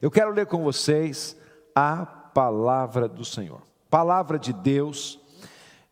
Eu 0.00 0.10
quero 0.10 0.30
ler 0.30 0.46
com 0.46 0.64
vocês 0.64 1.36
a 1.74 2.06
palavra 2.06 3.06
do 3.06 3.22
Senhor. 3.22 3.60
Palavra 3.90 4.38
de 4.38 4.50
Deus, 4.50 5.20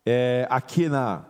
é, 0.03 0.47
aqui 0.49 0.89
na, 0.89 1.25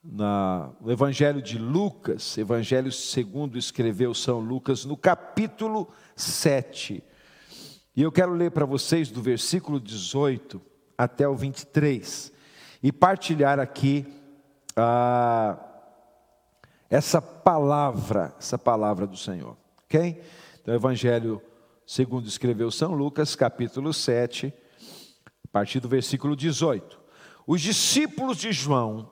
na, 0.00 0.70
no 0.80 0.92
Evangelho 0.92 1.42
de 1.42 1.58
Lucas, 1.58 2.38
Evangelho 2.38 2.92
segundo 2.92 3.58
escreveu 3.58 4.14
São 4.14 4.38
Lucas, 4.38 4.84
no 4.84 4.96
capítulo 4.96 5.88
7. 6.14 7.02
E 7.96 8.02
eu 8.02 8.12
quero 8.12 8.32
ler 8.32 8.52
para 8.52 8.64
vocês 8.64 9.10
do 9.10 9.20
versículo 9.20 9.80
18 9.80 10.62
até 10.96 11.26
o 11.26 11.34
23 11.34 12.32
e 12.80 12.92
partilhar 12.92 13.58
aqui 13.58 14.06
ah, 14.76 15.58
essa 16.88 17.20
palavra, 17.20 18.32
essa 18.38 18.56
palavra 18.56 19.04
do 19.04 19.16
Senhor, 19.16 19.56
ok? 19.84 20.22
Então, 20.62 20.72
Evangelho 20.72 21.42
segundo 21.86 22.26
escreveu 22.26 22.68
São 22.72 22.92
Lucas, 22.94 23.36
capítulo 23.36 23.94
7, 23.94 24.52
a 25.44 25.48
partir 25.52 25.78
do 25.78 25.88
versículo 25.88 26.34
18. 26.34 26.98
Os 27.46 27.60
discípulos 27.60 28.38
de 28.38 28.50
João 28.50 29.08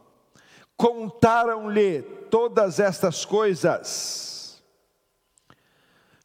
contaram-lhe 0.77 2.03
todas 2.29 2.81
estas 2.81 3.25
coisas. 3.25 4.61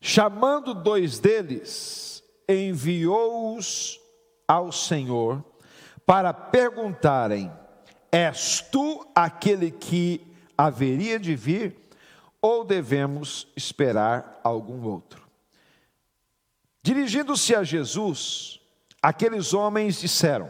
Chamando 0.01 0.73
dois 0.73 1.19
deles, 1.19 2.23
enviou-os 2.47 3.99
ao 4.47 4.71
Senhor 4.71 5.45
para 6.03 6.33
perguntarem: 6.33 7.51
És 8.11 8.59
tu 8.71 9.07
aquele 9.13 9.69
que 9.69 10.25
haveria 10.57 11.19
de 11.19 11.35
vir, 11.35 11.77
ou 12.41 12.63
devemos 12.63 13.47
esperar 13.55 14.39
algum 14.43 14.83
outro? 14.83 15.28
Dirigindo-se 16.81 17.55
a 17.55 17.63
Jesus, 17.63 18.59
aqueles 19.01 19.53
homens 19.53 19.99
disseram: 19.99 20.49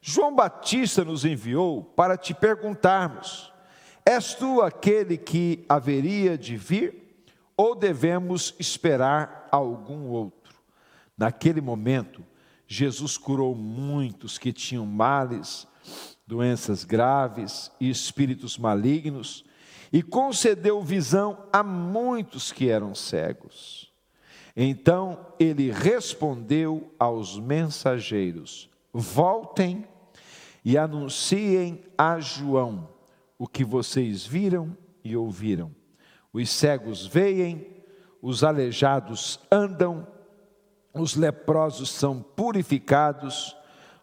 João 0.00 0.34
Batista 0.34 1.04
nos 1.04 1.24
enviou 1.24 1.82
para 1.82 2.16
te 2.16 2.34
perguntarmos: 2.34 3.52
És 4.04 4.34
tu 4.34 4.60
aquele 4.60 5.16
que 5.16 5.64
haveria 5.68 6.36
de 6.36 6.56
vir, 6.56 7.24
ou 7.56 7.74
devemos 7.74 8.54
esperar 8.58 9.48
algum 9.50 10.08
outro? 10.08 10.58
Naquele 11.16 11.60
momento, 11.60 12.24
Jesus 12.66 13.16
curou 13.16 13.54
muitos 13.54 14.38
que 14.38 14.52
tinham 14.52 14.84
males, 14.84 15.66
doenças 16.26 16.84
graves 16.84 17.70
e 17.80 17.88
espíritos 17.88 18.58
malignos, 18.58 19.44
e 19.92 20.02
concedeu 20.02 20.82
visão 20.82 21.46
a 21.52 21.62
muitos 21.62 22.50
que 22.50 22.68
eram 22.68 22.94
cegos. 22.94 23.81
Então 24.56 25.26
ele 25.38 25.70
respondeu 25.70 26.92
aos 26.98 27.38
mensageiros: 27.38 28.68
Voltem 28.92 29.86
e 30.64 30.76
anunciem 30.76 31.82
a 31.96 32.20
João 32.20 32.88
o 33.38 33.48
que 33.48 33.64
vocês 33.64 34.24
viram 34.26 34.76
e 35.02 35.16
ouviram. 35.16 35.74
Os 36.32 36.50
cegos 36.50 37.06
veem, 37.06 37.66
os 38.20 38.44
aleijados 38.44 39.40
andam, 39.50 40.06
os 40.94 41.16
leprosos 41.16 41.90
são 41.90 42.22
purificados, 42.22 43.56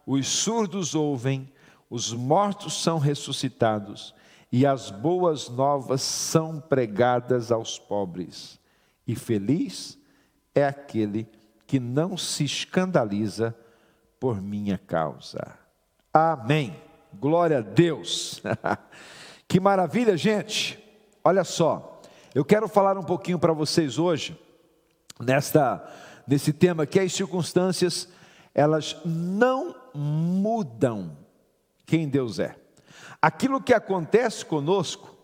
os 0.06 0.28
surdos 0.28 0.96
ouvem, 0.96 1.52
os 1.90 2.12
mortos 2.12 2.82
são 2.82 2.98
ressuscitados 2.98 4.14
e 4.52 4.66
as 4.66 4.90
boas 4.90 5.48
novas 5.50 6.02
são 6.02 6.60
pregadas 6.60 7.52
aos 7.52 7.78
pobres. 7.78 8.60
E 9.08 9.16
feliz 9.16 9.99
é 10.54 10.66
aquele 10.66 11.28
que 11.66 11.80
não 11.80 12.18
se 12.18 12.44
escandaliza 12.44 13.56
por 14.20 14.42
minha 14.42 14.78
causa. 14.78 15.58
Amém. 16.14 16.76
Glória 17.14 17.60
a 17.60 17.62
Deus. 17.62 18.42
que 19.48 19.60
maravilha, 19.60 20.18
gente. 20.18 20.84
Olha 21.24 21.44
só, 21.44 22.02
eu 22.34 22.44
quero 22.44 22.68
falar 22.68 22.98
um 22.98 23.04
pouquinho 23.04 23.40
para 23.40 23.54
vocês 23.54 23.98
hoje 23.98 24.38
nesta 25.20 25.86
nesse 26.26 26.54
tema 26.54 26.86
que 26.86 27.00
as 27.00 27.12
circunstâncias 27.12 28.08
elas 28.54 28.98
não 29.04 29.76
mudam 29.94 31.18
quem 31.86 32.08
Deus 32.08 32.38
é. 32.38 32.56
Aquilo 33.20 33.62
que 33.62 33.74
acontece 33.74 34.46
conosco, 34.46 35.18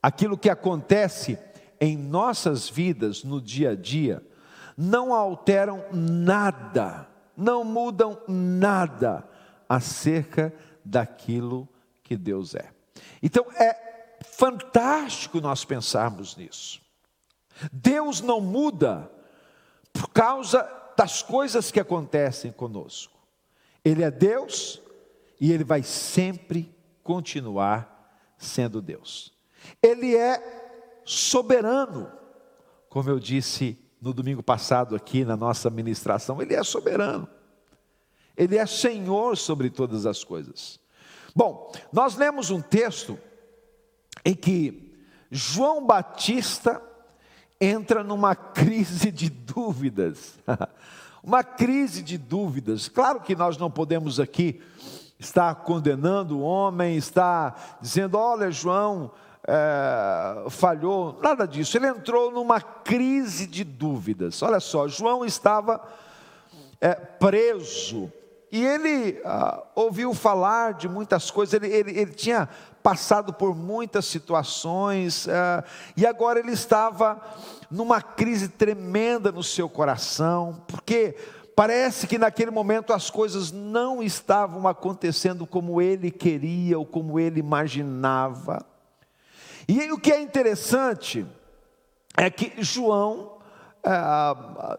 aquilo 0.00 0.38
que 0.38 0.48
acontece 0.48 1.38
em 1.80 1.96
nossas 1.96 2.68
vidas 2.68 3.24
no 3.24 3.40
dia 3.40 3.70
a 3.70 3.74
dia, 3.74 4.22
não 4.76 5.14
alteram 5.14 5.84
nada, 5.92 7.06
não 7.36 7.64
mudam 7.64 8.20
nada 8.28 9.28
acerca 9.68 10.52
daquilo 10.84 11.68
que 12.02 12.16
Deus 12.16 12.54
é. 12.54 12.70
Então 13.22 13.46
é 13.52 14.18
fantástico 14.22 15.40
nós 15.40 15.64
pensarmos 15.64 16.36
nisso. 16.36 16.80
Deus 17.72 18.20
não 18.20 18.40
muda 18.40 19.10
por 19.92 20.08
causa 20.10 20.68
das 20.96 21.22
coisas 21.22 21.70
que 21.70 21.80
acontecem 21.80 22.52
conosco. 22.52 23.18
Ele 23.84 24.02
é 24.02 24.10
Deus 24.10 24.80
e 25.40 25.52
ele 25.52 25.64
vai 25.64 25.82
sempre 25.82 26.74
continuar 27.02 27.90
sendo 28.38 28.80
Deus. 28.80 29.32
Ele 29.82 30.16
é 30.16 31.00
soberano, 31.04 32.10
como 32.88 33.10
eu 33.10 33.18
disse 33.18 33.78
no 34.04 34.12
domingo 34.12 34.42
passado 34.42 34.94
aqui 34.94 35.24
na 35.24 35.34
nossa 35.34 35.70
ministração, 35.70 36.42
ele 36.42 36.54
é 36.54 36.62
soberano. 36.62 37.26
Ele 38.36 38.58
é 38.58 38.66
Senhor 38.66 39.34
sobre 39.34 39.70
todas 39.70 40.04
as 40.04 40.22
coisas. 40.22 40.78
Bom, 41.34 41.72
nós 41.90 42.14
lemos 42.14 42.50
um 42.50 42.60
texto 42.60 43.18
em 44.22 44.34
que 44.34 44.94
João 45.30 45.86
Batista 45.86 46.82
entra 47.58 48.04
numa 48.04 48.34
crise 48.36 49.10
de 49.10 49.30
dúvidas. 49.30 50.38
uma 51.24 51.42
crise 51.42 52.02
de 52.02 52.18
dúvidas. 52.18 52.90
Claro 52.90 53.20
que 53.20 53.34
nós 53.34 53.56
não 53.56 53.70
podemos 53.70 54.20
aqui 54.20 54.60
estar 55.18 55.54
condenando 55.54 56.40
o 56.40 56.42
homem, 56.42 56.98
estar 56.98 57.78
dizendo: 57.80 58.18
olha, 58.18 58.50
João 58.50 59.12
é, 59.46 60.50
falhou, 60.50 61.18
nada 61.22 61.46
disso. 61.46 61.76
Ele 61.76 61.88
entrou 61.88 62.30
numa 62.30 62.60
crise 62.60 63.46
de 63.46 63.64
dúvidas. 63.64 64.42
Olha 64.42 64.60
só, 64.60 64.88
João 64.88 65.24
estava 65.24 65.80
é, 66.80 66.94
preso 66.94 68.10
e 68.54 68.64
ele 68.64 69.20
ah, 69.24 69.64
ouviu 69.74 70.14
falar 70.14 70.74
de 70.74 70.88
muitas 70.88 71.28
coisas, 71.28 71.54
ele, 71.54 71.66
ele, 71.66 71.98
ele 71.98 72.12
tinha 72.12 72.48
passado 72.84 73.32
por 73.32 73.52
muitas 73.52 74.04
situações, 74.04 75.26
ah, 75.28 75.64
e 75.96 76.06
agora 76.06 76.38
ele 76.38 76.52
estava 76.52 77.20
numa 77.68 78.00
crise 78.00 78.46
tremenda 78.46 79.32
no 79.32 79.42
seu 79.42 79.68
coração, 79.68 80.62
porque 80.68 81.16
parece 81.56 82.06
que 82.06 82.16
naquele 82.16 82.52
momento 82.52 82.92
as 82.92 83.10
coisas 83.10 83.50
não 83.50 84.00
estavam 84.00 84.68
acontecendo 84.68 85.48
como 85.48 85.82
ele 85.82 86.08
queria 86.08 86.78
ou 86.78 86.86
como 86.86 87.18
ele 87.18 87.40
imaginava. 87.40 88.64
E 89.68 89.90
o 89.92 89.98
que 89.98 90.12
é 90.12 90.20
interessante 90.20 91.26
é 92.16 92.30
que 92.30 92.62
João, 92.62 93.38
ah, 93.82 94.78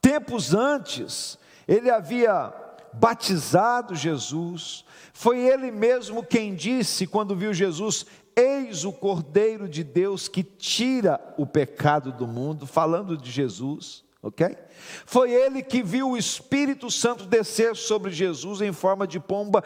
tempos 0.00 0.54
antes, 0.54 1.38
ele 1.66 1.90
havia 1.90 2.52
batizado 2.92 3.94
Jesus, 3.94 4.84
foi 5.12 5.38
ele 5.38 5.70
mesmo 5.70 6.24
quem 6.24 6.54
disse, 6.54 7.06
quando 7.06 7.36
viu 7.36 7.52
Jesus, 7.52 8.06
Eis 8.36 8.84
o 8.84 8.92
Cordeiro 8.92 9.68
de 9.68 9.84
Deus 9.84 10.28
que 10.28 10.42
tira 10.42 11.20
o 11.36 11.44
pecado 11.44 12.12
do 12.12 12.26
mundo, 12.26 12.66
falando 12.66 13.16
de 13.16 13.30
Jesus, 13.30 14.04
ok? 14.22 14.56
Foi 15.04 15.30
ele 15.30 15.62
que 15.62 15.82
viu 15.82 16.10
o 16.10 16.16
Espírito 16.16 16.90
Santo 16.90 17.26
descer 17.26 17.76
sobre 17.76 18.10
Jesus 18.10 18.60
em 18.60 18.72
forma 18.72 19.06
de 19.06 19.18
pomba, 19.18 19.62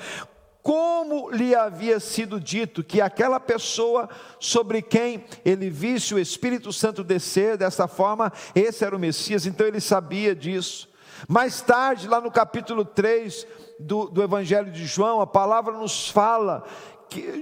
como 0.64 1.31
lhe 1.31 1.55
havia 1.55 2.00
sido 2.00 2.40
dito 2.40 2.82
que 2.82 2.99
aquela 2.99 3.38
pessoa 3.38 4.08
sobre 4.40 4.81
quem 4.81 5.26
ele 5.44 5.69
visse 5.69 6.14
o 6.14 6.19
Espírito 6.19 6.72
Santo 6.72 7.05
descer 7.05 7.58
dessa 7.58 7.87
forma, 7.87 8.32
esse 8.55 8.82
era 8.82 8.96
o 8.96 8.99
Messias, 8.99 9.44
então 9.44 9.66
ele 9.66 9.78
sabia 9.78 10.34
disso. 10.34 10.88
Mais 11.28 11.61
tarde, 11.61 12.08
lá 12.08 12.19
no 12.19 12.31
capítulo 12.31 12.82
3 12.82 13.46
do, 13.78 14.06
do 14.06 14.22
Evangelho 14.22 14.72
de 14.72 14.87
João, 14.87 15.20
a 15.20 15.26
palavra 15.26 15.75
nos 15.75 16.08
fala 16.08 16.64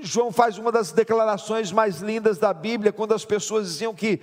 João 0.03 0.33
faz 0.33 0.59
uma 0.59 0.73
das 0.73 0.91
declarações 0.91 1.71
mais 1.71 2.01
lindas 2.01 2.39
da 2.39 2.53
Bíblia, 2.53 2.93
quando 2.93 3.15
as 3.15 3.25
pessoas 3.25 3.69
diziam 3.69 3.95
que 3.95 4.21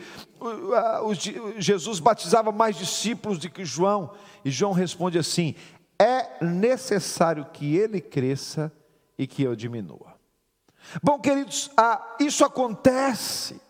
Jesus 1.57 2.01
batizava 2.01 2.51
mais 2.51 2.75
discípulos 2.75 3.39
do 3.39 3.49
que 3.49 3.63
João, 3.63 4.11
e 4.43 4.51
João 4.51 4.73
responde 4.73 5.17
assim: 5.17 5.55
é 5.97 6.43
necessário 6.43 7.47
que 7.53 7.77
ele 7.77 8.01
cresça 8.01 8.69
e 9.19 9.27
que 9.27 9.43
eu 9.43 9.53
diminua. 9.53 10.15
Bom, 11.03 11.19
queridos, 11.19 11.69
isso 12.21 12.45
acontece 12.45 13.61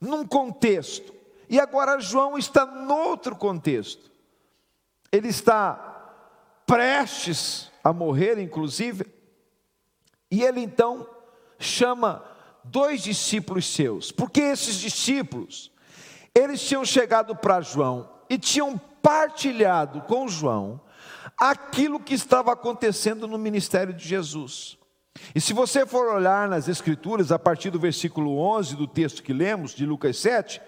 num 0.00 0.24
contexto 0.24 1.12
E 1.48 1.58
agora 1.58 2.00
João 2.00 2.38
está 2.38 2.64
noutro 2.64 3.34
contexto. 3.34 4.08
Ele 5.10 5.26
está 5.28 5.74
prestes 6.64 7.68
a 7.82 7.92
morrer, 7.92 8.38
inclusive, 8.38 9.04
e 10.30 10.44
ele 10.44 10.60
então 10.60 11.04
chama 11.58 12.24
dois 12.62 13.02
discípulos 13.02 13.66
seus, 13.74 14.12
porque 14.12 14.40
esses 14.40 14.76
discípulos, 14.76 15.72
eles 16.32 16.62
tinham 16.62 16.84
chegado 16.84 17.34
para 17.34 17.60
João 17.60 18.08
e 18.28 18.38
tinham 18.38 18.78
partilhado 18.78 20.02
com 20.02 20.28
João 20.28 20.80
aquilo 21.36 22.00
que 22.00 22.14
estava 22.14 22.52
acontecendo 22.52 23.26
no 23.26 23.38
ministério 23.38 23.92
de 23.92 24.06
Jesus. 24.06 24.78
E 25.34 25.40
se 25.40 25.52
você 25.52 25.84
for 25.84 26.14
olhar 26.14 26.48
nas 26.48 26.68
Escrituras, 26.68 27.32
a 27.32 27.38
partir 27.38 27.70
do 27.70 27.78
versículo 27.78 28.38
11 28.38 28.76
do 28.76 28.86
texto 28.86 29.22
que 29.22 29.32
lemos, 29.32 29.74
de 29.74 29.84
Lucas 29.84 30.16
7, 30.18 30.60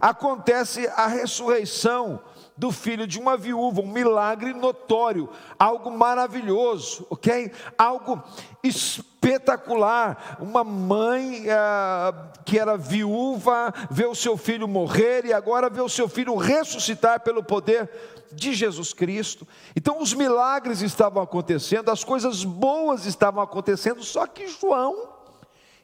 acontece 0.00 0.86
a 0.88 1.06
ressurreição 1.06 2.20
do 2.56 2.72
filho 2.72 3.06
de 3.06 3.18
uma 3.18 3.36
viúva, 3.36 3.82
um 3.82 3.92
milagre 3.92 4.54
notório, 4.54 5.28
algo 5.58 5.90
maravilhoso, 5.90 7.06
ok? 7.10 7.52
Algo 7.76 8.22
espetacular. 8.62 10.38
Uma 10.40 10.64
mãe 10.64 11.46
ah, 11.50 12.32
que 12.44 12.58
era 12.58 12.76
viúva 12.76 13.72
vê 13.90 14.06
o 14.06 14.14
seu 14.14 14.36
filho 14.36 14.66
morrer 14.66 15.26
e 15.26 15.32
agora 15.32 15.68
vê 15.68 15.80
o 15.80 15.88
seu 15.88 16.08
filho 16.08 16.34
ressuscitar 16.36 17.20
pelo 17.20 17.44
poder 17.44 17.90
de 18.32 18.54
Jesus 18.54 18.92
Cristo. 18.92 19.46
Então 19.74 20.00
os 20.00 20.14
milagres 20.14 20.80
estavam 20.80 21.22
acontecendo, 21.22 21.90
as 21.90 22.04
coisas 22.04 22.44
boas 22.44 23.04
estavam 23.04 23.42
acontecendo, 23.42 24.02
só 24.02 24.26
que 24.26 24.48
João 24.48 25.08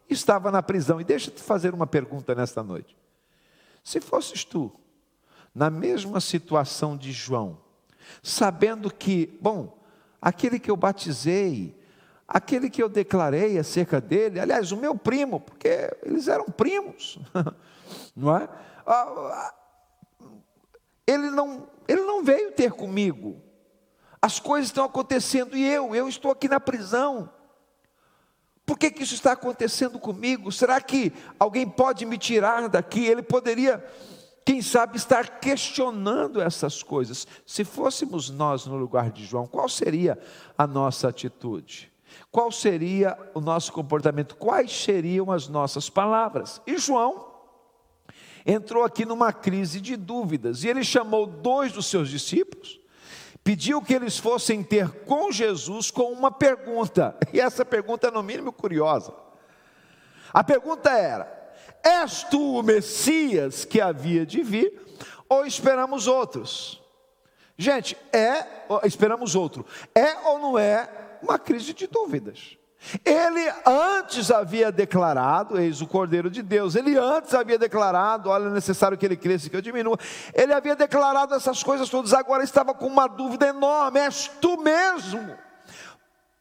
estava 0.08 0.50
na 0.50 0.62
prisão. 0.62 1.00
E 1.00 1.04
deixa 1.04 1.30
eu 1.30 1.34
te 1.34 1.42
fazer 1.42 1.74
uma 1.74 1.86
pergunta 1.86 2.34
nesta 2.34 2.62
noite. 2.62 2.96
Se 3.84 4.00
fosses 4.00 4.44
tu, 4.44 4.72
na 5.54 5.68
mesma 5.70 6.20
situação 6.20 6.96
de 6.96 7.12
João, 7.12 7.58
sabendo 8.22 8.92
que, 8.92 9.38
bom, 9.40 9.78
aquele 10.20 10.58
que 10.58 10.70
eu 10.70 10.76
batizei, 10.76 11.76
aquele 12.26 12.70
que 12.70 12.82
eu 12.82 12.88
declarei 12.88 13.58
acerca 13.58 14.00
dele, 14.00 14.40
aliás, 14.40 14.72
o 14.72 14.76
meu 14.76 14.96
primo, 14.96 15.40
porque 15.40 15.90
eles 16.02 16.28
eram 16.28 16.46
primos, 16.46 17.18
não 18.16 18.36
é? 18.36 18.48
Ah, 18.86 19.02
ah, 19.04 19.54
ele 21.06 21.30
não, 21.30 21.68
ele 21.86 22.02
não 22.02 22.24
veio 22.24 22.52
ter 22.52 22.72
comigo. 22.72 23.40
As 24.20 24.38
coisas 24.38 24.68
estão 24.68 24.84
acontecendo 24.84 25.56
e 25.56 25.66
eu, 25.66 25.94
eu 25.94 26.08
estou 26.08 26.30
aqui 26.30 26.48
na 26.48 26.60
prisão. 26.60 27.28
Por 28.64 28.78
que, 28.78 28.90
que 28.90 29.02
isso 29.02 29.14
está 29.14 29.32
acontecendo 29.32 29.98
comigo? 29.98 30.50
Será 30.52 30.80
que 30.80 31.12
alguém 31.38 31.68
pode 31.68 32.06
me 32.06 32.16
tirar 32.16 32.68
daqui? 32.68 33.04
Ele 33.04 33.22
poderia 33.22 33.84
quem 34.44 34.60
sabe 34.60 34.96
estar 34.96 35.40
questionando 35.40 36.40
essas 36.40 36.82
coisas. 36.82 37.26
Se 37.46 37.64
fôssemos 37.64 38.30
nós 38.30 38.66
no 38.66 38.76
lugar 38.76 39.10
de 39.10 39.24
João, 39.24 39.46
qual 39.46 39.68
seria 39.68 40.18
a 40.56 40.66
nossa 40.66 41.08
atitude? 41.08 41.92
Qual 42.30 42.50
seria 42.50 43.16
o 43.34 43.40
nosso 43.40 43.72
comportamento? 43.72 44.36
Quais 44.36 44.72
seriam 44.72 45.30
as 45.30 45.48
nossas 45.48 45.88
palavras? 45.88 46.60
E 46.66 46.76
João 46.76 47.32
entrou 48.44 48.84
aqui 48.84 49.04
numa 49.04 49.32
crise 49.32 49.80
de 49.80 49.96
dúvidas, 49.96 50.64
e 50.64 50.68
ele 50.68 50.82
chamou 50.82 51.26
dois 51.26 51.72
dos 51.72 51.86
seus 51.86 52.08
discípulos, 52.08 52.80
pediu 53.44 53.80
que 53.80 53.94
eles 53.94 54.18
fossem 54.18 54.62
ter 54.62 54.90
com 55.04 55.30
Jesus 55.30 55.90
com 55.90 56.12
uma 56.12 56.30
pergunta, 56.30 57.16
e 57.32 57.40
essa 57.40 57.64
pergunta 57.64 58.08
é 58.08 58.10
no 58.10 58.22
mínimo 58.22 58.52
curiosa. 58.52 59.14
A 60.32 60.42
pergunta 60.42 60.90
era: 60.90 61.41
És 61.82 62.22
tu 62.24 62.58
o 62.58 62.62
Messias 62.62 63.64
que 63.64 63.80
havia 63.80 64.24
de 64.24 64.42
vir, 64.42 64.80
ou 65.28 65.44
esperamos 65.44 66.06
outros? 66.06 66.80
Gente, 67.56 67.96
é, 68.12 68.46
esperamos 68.84 69.34
outro. 69.34 69.66
É 69.94 70.28
ou 70.28 70.38
não 70.38 70.58
é 70.58 70.88
uma 71.22 71.38
crise 71.38 71.72
de 71.72 71.86
dúvidas? 71.86 72.56
Ele 73.04 73.48
antes 73.64 74.30
havia 74.30 74.72
declarado, 74.72 75.58
eis 75.58 75.80
o 75.80 75.86
Cordeiro 75.86 76.28
de 76.28 76.42
Deus, 76.42 76.74
ele 76.74 76.96
antes 76.98 77.32
havia 77.32 77.56
declarado, 77.56 78.28
olha, 78.28 78.48
é 78.48 78.50
necessário 78.50 78.98
que 78.98 79.06
ele 79.06 79.16
cresça 79.16 79.46
e 79.46 79.50
que 79.50 79.56
eu 79.56 79.62
diminua. 79.62 79.96
Ele 80.34 80.52
havia 80.52 80.74
declarado 80.74 81.34
essas 81.34 81.62
coisas 81.62 81.88
todas, 81.88 82.12
agora 82.12 82.42
estava 82.42 82.74
com 82.74 82.86
uma 82.86 83.06
dúvida 83.06 83.46
enorme: 83.46 84.00
és 84.00 84.28
tu 84.40 84.60
mesmo? 84.60 85.36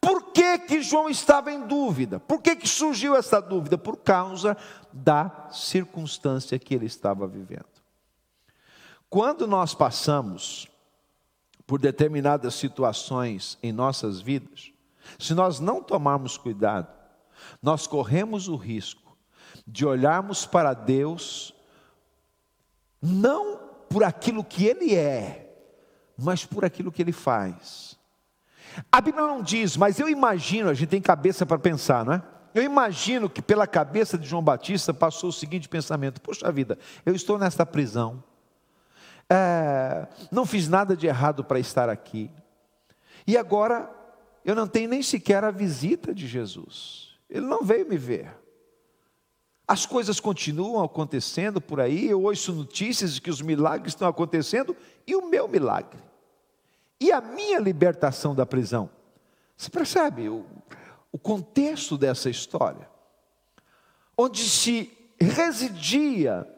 Por 0.02 0.32
que, 0.32 0.58
que 0.58 0.82
João 0.82 1.08
estava 1.08 1.52
em 1.52 1.64
dúvida? 1.64 2.18
Por 2.18 2.42
que, 2.42 2.56
que 2.56 2.68
surgiu 2.68 3.14
essa 3.14 3.40
dúvida? 3.40 3.78
Por 3.78 3.98
causa 3.98 4.56
da 4.92 5.48
circunstância 5.52 6.58
que 6.58 6.74
ele 6.74 6.86
estava 6.86 7.24
vivendo. 7.24 7.64
Quando 9.08 9.46
nós 9.46 9.74
passamos 9.74 10.68
por 11.68 11.80
determinadas 11.80 12.54
situações 12.54 13.56
em 13.62 13.70
nossas 13.70 14.20
vidas, 14.20 14.72
se 15.20 15.34
nós 15.34 15.60
não 15.60 15.80
tomarmos 15.80 16.36
cuidado, 16.36 16.92
nós 17.62 17.86
corremos 17.86 18.48
o 18.48 18.56
risco 18.56 19.16
de 19.64 19.86
olharmos 19.86 20.44
para 20.44 20.74
Deus 20.74 21.54
não 23.00 23.56
por 23.88 24.02
aquilo 24.02 24.42
que 24.42 24.66
Ele 24.66 24.96
é, 24.96 25.54
mas 26.18 26.44
por 26.44 26.64
aquilo 26.64 26.90
que 26.90 27.02
Ele 27.02 27.12
faz. 27.12 27.96
A 28.90 29.00
Bíblia 29.00 29.26
não 29.26 29.42
diz, 29.42 29.76
mas 29.76 29.98
eu 29.98 30.08
imagino, 30.08 30.68
a 30.68 30.74
gente 30.74 30.88
tem 30.88 31.00
cabeça 31.00 31.44
para 31.44 31.58
pensar, 31.58 32.04
não 32.04 32.14
é? 32.14 32.22
Eu 32.54 32.62
imagino 32.62 33.30
que 33.30 33.40
pela 33.40 33.66
cabeça 33.66 34.18
de 34.18 34.26
João 34.28 34.42
Batista 34.42 34.92
passou 34.92 35.30
o 35.30 35.32
seguinte 35.32 35.68
pensamento: 35.68 36.20
Poxa 36.20 36.50
vida, 36.52 36.78
eu 37.04 37.14
estou 37.14 37.38
nesta 37.38 37.64
prisão, 37.64 38.22
é, 39.28 40.06
não 40.30 40.44
fiz 40.44 40.68
nada 40.68 40.96
de 40.96 41.06
errado 41.06 41.42
para 41.42 41.58
estar 41.58 41.88
aqui, 41.88 42.30
e 43.26 43.36
agora 43.36 43.90
eu 44.44 44.54
não 44.54 44.66
tenho 44.66 44.88
nem 44.88 45.02
sequer 45.02 45.44
a 45.44 45.50
visita 45.50 46.14
de 46.14 46.26
Jesus, 46.26 47.16
ele 47.28 47.46
não 47.46 47.62
veio 47.62 47.88
me 47.88 47.96
ver. 47.96 48.36
As 49.66 49.86
coisas 49.86 50.20
continuam 50.20 50.84
acontecendo 50.84 51.60
por 51.60 51.80
aí, 51.80 52.10
eu 52.10 52.24
ouço 52.24 52.52
notícias 52.52 53.14
de 53.14 53.20
que 53.22 53.30
os 53.30 53.40
milagres 53.40 53.92
estão 53.92 54.08
acontecendo, 54.08 54.76
e 55.06 55.14
o 55.14 55.30
meu 55.30 55.48
milagre? 55.48 56.11
E 57.02 57.10
a 57.10 57.20
minha 57.20 57.58
libertação 57.58 58.32
da 58.32 58.46
prisão? 58.46 58.88
Você 59.56 59.68
percebe 59.68 60.28
o, 60.28 60.46
o 61.10 61.18
contexto 61.18 61.98
dessa 61.98 62.30
história? 62.30 62.88
Onde 64.16 64.48
se 64.48 64.96
residia 65.20 66.48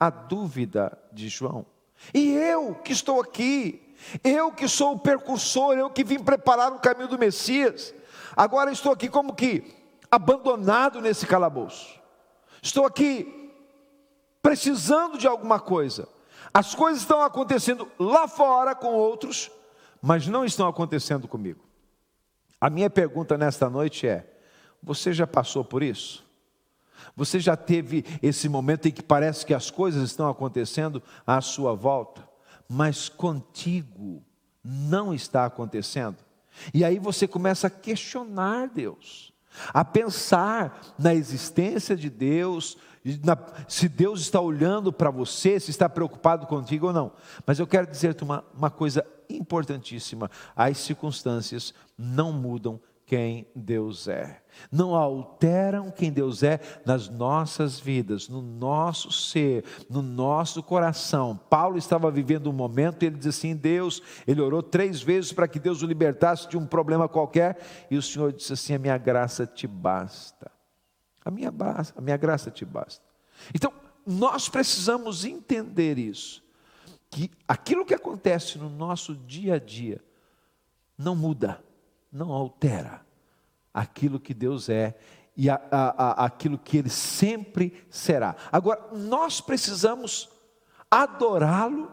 a 0.00 0.10
dúvida 0.10 0.98
de 1.12 1.28
João. 1.28 1.64
E 2.12 2.32
eu 2.32 2.74
que 2.74 2.92
estou 2.92 3.20
aqui, 3.20 3.94
eu 4.24 4.50
que 4.50 4.66
sou 4.66 4.94
o 4.94 4.98
percursor, 4.98 5.78
eu 5.78 5.90
que 5.90 6.02
vim 6.02 6.18
preparar 6.18 6.72
o 6.72 6.80
caminho 6.80 7.06
do 7.08 7.16
Messias, 7.16 7.94
agora 8.36 8.72
estou 8.72 8.90
aqui 8.90 9.08
como 9.08 9.32
que 9.32 9.72
abandonado 10.10 11.00
nesse 11.00 11.24
calabouço. 11.24 12.00
Estou 12.60 12.84
aqui 12.84 13.52
precisando 14.42 15.16
de 15.16 15.28
alguma 15.28 15.60
coisa. 15.60 16.15
As 16.56 16.74
coisas 16.74 17.02
estão 17.02 17.20
acontecendo 17.20 17.86
lá 17.98 18.26
fora 18.26 18.74
com 18.74 18.94
outros, 18.94 19.50
mas 20.00 20.26
não 20.26 20.42
estão 20.42 20.66
acontecendo 20.66 21.28
comigo. 21.28 21.62
A 22.58 22.70
minha 22.70 22.88
pergunta 22.88 23.36
nesta 23.36 23.68
noite 23.68 24.08
é: 24.08 24.26
você 24.82 25.12
já 25.12 25.26
passou 25.26 25.62
por 25.62 25.82
isso? 25.82 26.24
Você 27.14 27.40
já 27.40 27.58
teve 27.58 28.06
esse 28.22 28.48
momento 28.48 28.88
em 28.88 28.90
que 28.90 29.02
parece 29.02 29.44
que 29.44 29.52
as 29.52 29.70
coisas 29.70 30.02
estão 30.02 30.30
acontecendo 30.30 31.02
à 31.26 31.42
sua 31.42 31.74
volta, 31.74 32.26
mas 32.66 33.06
contigo 33.06 34.24
não 34.64 35.12
está 35.12 35.44
acontecendo? 35.44 36.16
E 36.72 36.86
aí 36.86 36.98
você 36.98 37.28
começa 37.28 37.66
a 37.66 37.70
questionar 37.70 38.70
Deus, 38.70 39.30
a 39.74 39.84
pensar 39.84 40.94
na 40.98 41.14
existência 41.14 41.94
de 41.94 42.08
Deus, 42.08 42.78
se 43.68 43.88
Deus 43.88 44.20
está 44.20 44.40
olhando 44.40 44.92
para 44.92 45.10
você, 45.10 45.60
se 45.60 45.70
está 45.70 45.88
preocupado 45.88 46.46
contigo 46.46 46.88
ou 46.88 46.92
não. 46.92 47.12
Mas 47.46 47.58
eu 47.58 47.66
quero 47.66 47.86
dizer-te 47.86 48.24
uma, 48.24 48.44
uma 48.54 48.70
coisa 48.70 49.06
importantíssima: 49.28 50.30
as 50.54 50.78
circunstâncias 50.78 51.72
não 51.96 52.32
mudam 52.32 52.80
quem 53.06 53.46
Deus 53.54 54.08
é, 54.08 54.42
não 54.70 54.92
alteram 54.92 55.92
quem 55.92 56.10
Deus 56.10 56.42
é 56.42 56.58
nas 56.84 57.08
nossas 57.08 57.78
vidas, 57.78 58.28
no 58.28 58.42
nosso 58.42 59.12
ser, 59.12 59.64
no 59.88 60.02
nosso 60.02 60.60
coração. 60.60 61.38
Paulo 61.48 61.78
estava 61.78 62.10
vivendo 62.10 62.50
um 62.50 62.52
momento 62.52 63.04
e 63.04 63.06
ele 63.06 63.16
diz 63.16 63.28
assim: 63.28 63.54
Deus, 63.54 64.02
ele 64.26 64.40
orou 64.40 64.60
três 64.60 65.00
vezes 65.00 65.32
para 65.32 65.46
que 65.46 65.60
Deus 65.60 65.82
o 65.82 65.86
libertasse 65.86 66.48
de 66.48 66.58
um 66.58 66.66
problema 66.66 67.08
qualquer, 67.08 67.58
e 67.88 67.96
o 67.96 68.02
Senhor 68.02 68.32
disse 68.32 68.52
assim: 68.52 68.74
A 68.74 68.78
minha 68.78 68.98
graça 68.98 69.46
te 69.46 69.68
basta. 69.68 70.55
A 71.26 71.30
minha, 71.30 71.52
a 71.96 72.00
minha 72.00 72.16
graça 72.16 72.52
te 72.52 72.64
basta. 72.64 73.04
Então, 73.52 73.72
nós 74.06 74.48
precisamos 74.48 75.24
entender 75.24 75.98
isso. 75.98 76.40
Que 77.10 77.28
aquilo 77.48 77.84
que 77.84 77.94
acontece 77.94 78.58
no 78.58 78.70
nosso 78.70 79.12
dia 79.12 79.54
a 79.54 79.58
dia 79.58 80.00
não 80.96 81.16
muda, 81.16 81.60
não 82.12 82.30
altera 82.30 83.04
aquilo 83.74 84.20
que 84.20 84.32
Deus 84.32 84.68
é 84.68 84.96
e 85.36 85.50
a, 85.50 85.60
a, 85.68 86.04
a, 86.04 86.24
aquilo 86.26 86.56
que 86.56 86.78
Ele 86.78 86.88
sempre 86.88 87.84
será. 87.90 88.36
Agora, 88.52 88.88
nós 88.92 89.40
precisamos 89.40 90.28
adorá-lo, 90.88 91.90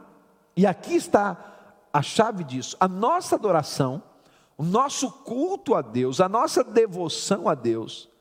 e 0.55 0.67
aqui 0.67 0.93
está 0.93 1.87
a 1.91 2.03
chave 2.03 2.43
disso: 2.43 2.77
a 2.79 2.87
nossa 2.87 3.35
adoração, 3.35 4.03
o 4.55 4.63
nosso 4.63 5.11
culto 5.11 5.73
a 5.73 5.81
Deus, 5.81 6.21
a 6.21 6.29
nossa 6.29 6.63
devoção 6.63 7.49
a 7.49 7.55
Deus, 7.55 8.12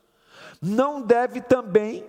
não 0.62 1.02
deve 1.02 1.40
também 1.40 2.06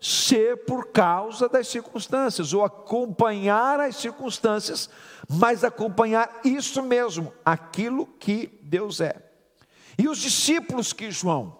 ser 0.00 0.64
por 0.64 0.86
causa 0.86 1.48
das 1.48 1.68
circunstâncias, 1.68 2.52
ou 2.52 2.64
acompanhar 2.64 3.78
as 3.78 3.94
circunstâncias, 3.94 4.90
mas 5.28 5.62
acompanhar 5.62 6.40
isso 6.44 6.82
mesmo, 6.82 7.32
aquilo 7.44 8.04
que 8.18 8.58
Deus 8.62 9.00
é. 9.00 9.14
E 9.96 10.08
os 10.08 10.18
discípulos 10.18 10.92
que 10.92 11.12
João 11.12 11.56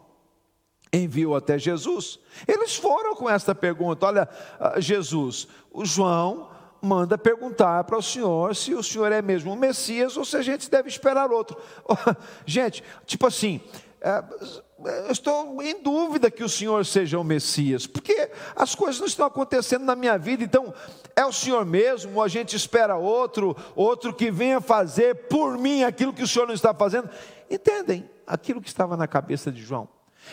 enviou 0.93 1.37
até 1.37 1.57
Jesus, 1.57 2.19
eles 2.49 2.75
foram 2.75 3.15
com 3.15 3.31
esta 3.31 3.55
pergunta: 3.55 4.07
Olha, 4.07 4.29
ah, 4.59 4.81
Jesus, 4.81 5.47
o 5.71 5.85
João 5.85 6.51
manda 6.83 7.17
perguntar 7.17 7.85
para 7.85 7.97
o 7.97 8.03
senhor 8.03 8.57
se 8.57 8.75
o 8.75 8.83
senhor 8.83 9.13
é 9.13 9.23
mesmo 9.23 9.53
o 9.53 9.57
Messias 9.57 10.17
ou 10.17 10.25
se 10.25 10.37
a 10.37 10.43
gente 10.43 10.69
deve 10.69 10.89
esperar 10.89 11.31
outro. 11.31 11.57
Gente, 12.45 12.83
tipo 13.07 13.25
assim, 13.25 13.61
eu 14.03 15.13
estou 15.13 15.63
em 15.63 15.81
dúvida 15.81 16.31
que 16.31 16.43
o 16.43 16.49
Senhor 16.49 16.85
seja 16.85 17.19
o 17.19 17.25
Messias, 17.25 17.87
porque 17.87 18.31
as 18.57 18.75
coisas 18.75 18.99
não 18.99 19.07
estão 19.07 19.27
acontecendo 19.27 19.85
na 19.85 19.95
minha 19.95 20.19
vida, 20.19 20.43
então 20.43 20.75
é 21.15 21.25
o 21.25 21.33
Senhor 21.33 21.65
mesmo, 21.65 22.17
ou 22.17 22.23
a 22.23 22.29
gente 22.29 22.57
espera 22.57 22.97
outro, 22.97 23.57
outro 23.77 24.13
que 24.13 24.31
venha 24.31 24.61
fazer 24.61 25.29
por 25.29 25.57
mim 25.57 25.85
aquilo 25.85 26.13
que 26.13 26.23
o 26.23 26.29
Senhor 26.29 26.47
não 26.47 26.55
está 26.55 26.75
fazendo. 26.75 27.09
Entendem 27.49 28.11
aquilo 28.27 28.61
que 28.61 28.69
estava 28.69 28.97
na 28.97 29.07
cabeça 29.07 29.53
de 29.53 29.63
João? 29.63 29.89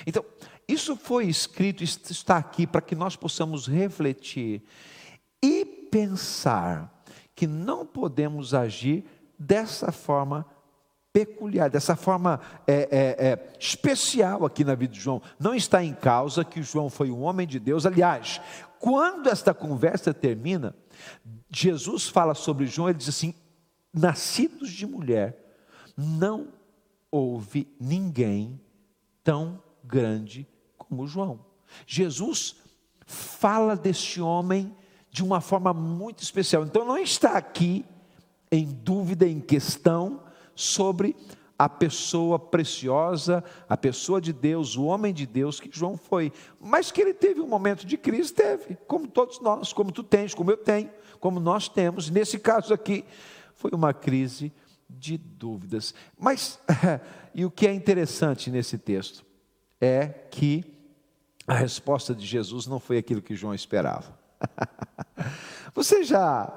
Então, 0.05 0.25
isso 0.67 0.95
foi 0.95 1.27
escrito, 1.27 1.83
está 1.83 2.37
aqui 2.37 2.65
para 2.65 2.81
que 2.81 2.95
nós 2.95 3.15
possamos 3.15 3.67
refletir 3.67 4.63
e 5.43 5.65
pensar 5.65 7.03
que 7.35 7.45
não 7.45 7.85
podemos 7.85 8.53
agir 8.53 9.05
dessa 9.37 9.91
forma 9.91 10.45
peculiar, 11.11 11.69
dessa 11.69 11.95
forma 11.95 12.39
é, 12.67 12.73
é, 12.91 13.27
é, 13.27 13.53
especial 13.59 14.45
aqui 14.45 14.63
na 14.63 14.75
vida 14.75 14.93
de 14.93 14.99
João. 14.99 15.21
Não 15.39 15.55
está 15.55 15.83
em 15.83 15.93
causa 15.93 16.45
que 16.45 16.61
João 16.61 16.89
foi 16.89 17.09
um 17.09 17.21
homem 17.21 17.47
de 17.47 17.59
Deus. 17.59 17.85
Aliás, 17.85 18.39
quando 18.79 19.27
esta 19.27 19.53
conversa 19.53 20.13
termina, 20.13 20.75
Jesus 21.49 22.07
fala 22.07 22.33
sobre 22.33 22.67
João, 22.67 22.89
ele 22.89 22.97
diz 22.97 23.09
assim: 23.09 23.33
nascidos 23.93 24.69
de 24.71 24.85
mulher, 24.85 25.37
não 25.97 26.47
houve 27.11 27.67
ninguém 27.79 28.59
tão 29.23 29.61
grande 29.83 30.47
como 30.77 31.07
João. 31.07 31.45
Jesus 31.85 32.55
fala 33.05 33.75
deste 33.75 34.21
homem 34.21 34.75
de 35.11 35.23
uma 35.23 35.41
forma 35.41 35.73
muito 35.73 36.21
especial. 36.21 36.63
Então 36.63 36.85
não 36.85 36.97
está 36.97 37.31
aqui 37.31 37.83
em 38.51 38.65
dúvida, 38.65 39.27
em 39.27 39.39
questão, 39.39 40.21
sobre 40.59 41.15
a 41.57 41.69
pessoa 41.69 42.37
preciosa, 42.37 43.41
a 43.67 43.77
pessoa 43.77 44.19
de 44.19 44.33
Deus, 44.33 44.75
o 44.75 44.83
homem 44.83 45.13
de 45.13 45.25
Deus 45.25 45.59
que 45.59 45.69
João 45.71 45.95
foi. 45.95 46.33
Mas 46.59 46.91
que 46.91 47.01
ele 47.01 47.13
teve 47.13 47.39
um 47.39 47.47
momento 47.47 47.85
de 47.85 47.97
crise, 47.97 48.33
teve, 48.33 48.77
como 48.87 49.07
todos 49.07 49.39
nós, 49.39 49.71
como 49.71 49.91
tu 49.91 50.03
tens, 50.03 50.33
como 50.33 50.51
eu 50.51 50.57
tenho, 50.57 50.89
como 51.19 51.39
nós 51.39 51.69
temos. 51.69 52.09
Nesse 52.09 52.37
caso 52.39 52.73
aqui, 52.73 53.05
foi 53.53 53.71
uma 53.73 53.93
crise 53.93 54.51
de 54.89 55.17
dúvidas. 55.17 55.93
Mas, 56.17 56.59
e 57.33 57.45
o 57.45 57.51
que 57.51 57.65
é 57.67 57.73
interessante 57.73 58.49
nesse 58.49 58.77
texto 58.77 59.25
é 59.79 60.07
que 60.07 60.63
a 61.47 61.53
resposta 61.53 62.13
de 62.13 62.25
Jesus 62.25 62.67
não 62.67 62.79
foi 62.79 62.97
aquilo 62.97 63.21
que 63.21 63.35
João 63.35 63.53
esperava. 63.53 64.17
Você 65.73 66.03
já 66.03 66.53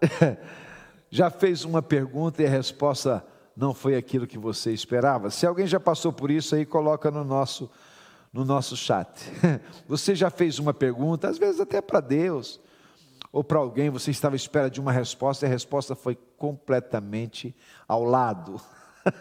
já 1.10 1.30
fez 1.30 1.64
uma 1.64 1.80
pergunta 1.80 2.42
e 2.42 2.46
a 2.46 2.50
resposta 2.50 3.24
não 3.56 3.72
foi 3.72 3.96
aquilo 3.96 4.26
que 4.26 4.38
você 4.38 4.72
esperava? 4.72 5.30
Se 5.30 5.46
alguém 5.46 5.66
já 5.66 5.78
passou 5.78 6.12
por 6.12 6.30
isso 6.30 6.54
aí, 6.54 6.64
coloca 6.64 7.10
no 7.10 7.24
nosso 7.24 7.70
no 8.34 8.44
nosso 8.44 8.76
chat. 8.76 9.08
Você 9.86 10.12
já 10.12 10.28
fez 10.28 10.58
uma 10.58 10.74
pergunta, 10.74 11.28
às 11.28 11.38
vezes 11.38 11.60
até 11.60 11.80
para 11.80 12.00
Deus, 12.00 12.60
ou 13.30 13.44
para 13.44 13.58
alguém, 13.58 13.90
você 13.90 14.10
estava 14.10 14.34
à 14.34 14.36
espera 14.36 14.68
de 14.68 14.80
uma 14.80 14.90
resposta 14.90 15.44
e 15.44 15.48
a 15.48 15.50
resposta 15.50 15.94
foi 15.94 16.18
completamente 16.36 17.54
ao 17.86 18.02
lado. 18.02 18.60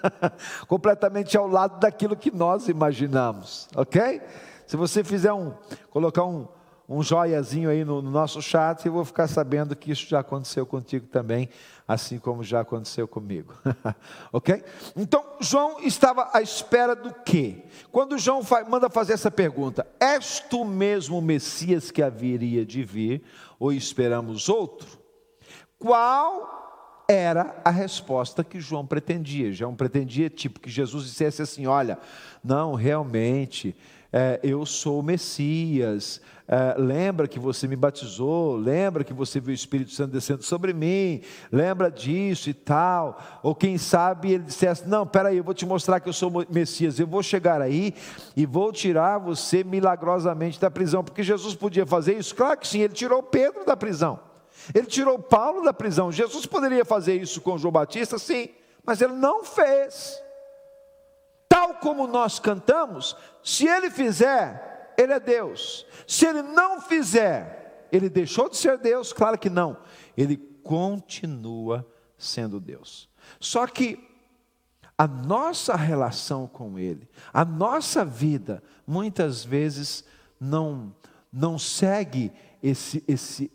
completamente 0.67 1.37
ao 1.37 1.47
lado 1.47 1.79
daquilo 1.79 2.15
que 2.15 2.31
nós 2.31 2.67
imaginamos, 2.67 3.67
ok? 3.75 4.21
Se 4.65 4.77
você 4.77 5.03
fizer 5.03 5.33
um, 5.33 5.53
colocar 5.89 6.25
um, 6.25 6.47
um 6.87 7.01
joiazinho 7.03 7.69
aí 7.69 7.83
no, 7.83 8.01
no, 8.01 8.09
nosso 8.09 8.41
chat, 8.41 8.85
eu 8.85 8.93
vou 8.93 9.05
ficar 9.05 9.27
sabendo 9.27 9.75
que 9.75 9.91
isso 9.91 10.07
já 10.07 10.19
aconteceu 10.19 10.65
contigo 10.65 11.07
também, 11.07 11.49
assim 11.87 12.17
como 12.17 12.43
já 12.43 12.61
aconteceu 12.61 13.07
comigo. 13.07 13.53
ok? 14.31 14.63
Então, 14.95 15.23
João 15.39 15.79
estava 15.81 16.29
à 16.33 16.41
espera 16.41 16.95
do 16.95 17.13
quê? 17.25 17.63
Quando 17.91 18.17
João 18.17 18.41
manda 18.69 18.89
fazer 18.89 19.13
essa 19.13 19.31
pergunta: 19.31 19.85
És 19.99 20.39
tu 20.39 20.63
mesmo 20.65 21.17
o 21.17 21.21
Messias 21.21 21.91
que 21.91 22.01
haveria 22.01 22.65
de 22.65 22.83
vir, 22.83 23.23
ou 23.59 23.71
esperamos 23.71 24.49
outro? 24.49 24.87
Qual 25.77 27.05
era 27.09 27.61
a 27.65 27.69
resposta 27.69 28.43
que 28.43 28.59
João 28.59 28.85
pretendia? 28.85 29.51
João 29.51 29.75
pretendia, 29.75 30.29
tipo, 30.29 30.59
que 30.59 30.69
Jesus 30.69 31.05
dissesse 31.05 31.41
assim: 31.41 31.67
Olha, 31.67 31.99
não, 32.43 32.73
realmente 32.73 33.75
é, 34.13 34.39
eu 34.43 34.63
sou 34.63 34.99
o 34.99 35.03
Messias, 35.03 36.21
é, 36.47 36.75
lembra 36.77 37.27
que 37.27 37.39
você 37.39 37.67
me 37.67 37.75
batizou, 37.75 38.55
lembra 38.55 39.03
que 39.03 39.11
você 39.11 39.39
viu 39.39 39.51
o 39.51 39.55
Espírito 39.55 39.89
Santo 39.89 40.11
descendo 40.11 40.43
sobre 40.43 40.71
mim, 40.71 41.21
lembra 41.51 41.89
disso 41.89 42.47
e 42.47 42.53
tal. 42.53 43.19
Ou 43.41 43.55
quem 43.55 43.75
sabe 43.77 44.33
ele 44.33 44.43
dissesse: 44.43 44.87
Não, 44.87 45.07
peraí, 45.07 45.37
eu 45.37 45.43
vou 45.43 45.55
te 45.55 45.65
mostrar 45.65 45.99
que 45.99 46.07
eu 46.07 46.13
sou 46.13 46.31
Messias, 46.51 46.99
eu 46.99 47.07
vou 47.07 47.23
chegar 47.23 47.59
aí 47.59 47.95
e 48.35 48.45
vou 48.45 48.71
tirar 48.71 49.17
você 49.17 49.63
milagrosamente 49.63 50.59
da 50.59 50.69
prisão, 50.69 51.03
porque 51.03 51.23
Jesus 51.23 51.55
podia 51.55 51.85
fazer 51.85 52.15
isso? 52.15 52.35
Claro 52.35 52.59
que 52.59 52.67
sim, 52.67 52.81
ele 52.81 52.93
tirou 52.93 53.23
Pedro 53.23 53.65
da 53.65 53.75
prisão, 53.75 54.19
ele 54.75 54.85
tirou 54.85 55.17
Paulo 55.17 55.63
da 55.63 55.73
prisão. 55.73 56.11
Jesus 56.11 56.45
poderia 56.45 56.85
fazer 56.85 57.15
isso 57.15 57.41
com 57.41 57.57
João 57.57 57.71
Batista? 57.71 58.19
Sim, 58.19 58.49
mas 58.85 59.01
ele 59.01 59.13
não 59.13 59.43
fez 59.43 60.21
como 61.83 62.07
nós 62.07 62.39
cantamos, 62.39 63.13
se 63.43 63.67
ele 63.67 63.91
fizer, 63.91 64.95
ele 64.97 65.11
é 65.11 65.19
Deus. 65.19 65.85
Se 66.07 66.25
ele 66.25 66.41
não 66.41 66.79
fizer, 66.79 67.87
ele 67.91 68.09
deixou 68.09 68.49
de 68.49 68.55
ser 68.55 68.77
Deus? 68.77 69.11
Claro 69.11 69.37
que 69.37 69.49
não. 69.49 69.77
Ele 70.15 70.37
continua 70.63 71.85
sendo 72.17 72.57
Deus. 72.57 73.09
Só 73.37 73.67
que 73.67 73.99
a 74.97 75.05
nossa 75.05 75.75
relação 75.75 76.47
com 76.47 76.79
ele, 76.79 77.09
a 77.33 77.43
nossa 77.43 78.05
vida, 78.05 78.63
muitas 78.87 79.43
vezes 79.43 80.05
não 80.39 80.95
não 81.31 81.57
segue 81.59 82.31
esse 82.61 83.03
esse 83.05 83.51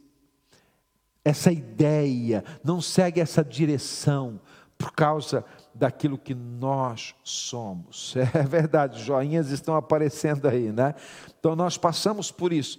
essa 1.24 1.50
ideia, 1.50 2.44
não 2.62 2.80
segue 2.80 3.20
essa 3.20 3.42
direção 3.42 4.38
por 4.76 4.92
causa 4.92 5.44
daquilo 5.78 6.18
que 6.18 6.34
nós 6.34 7.14
somos. 7.22 8.14
É 8.34 8.42
verdade, 8.42 9.02
joinhas 9.02 9.50
estão 9.50 9.76
aparecendo 9.76 10.46
aí, 10.46 10.72
né? 10.72 10.94
Então 11.38 11.54
nós 11.54 11.78
passamos 11.78 12.30
por 12.30 12.52
isso. 12.52 12.78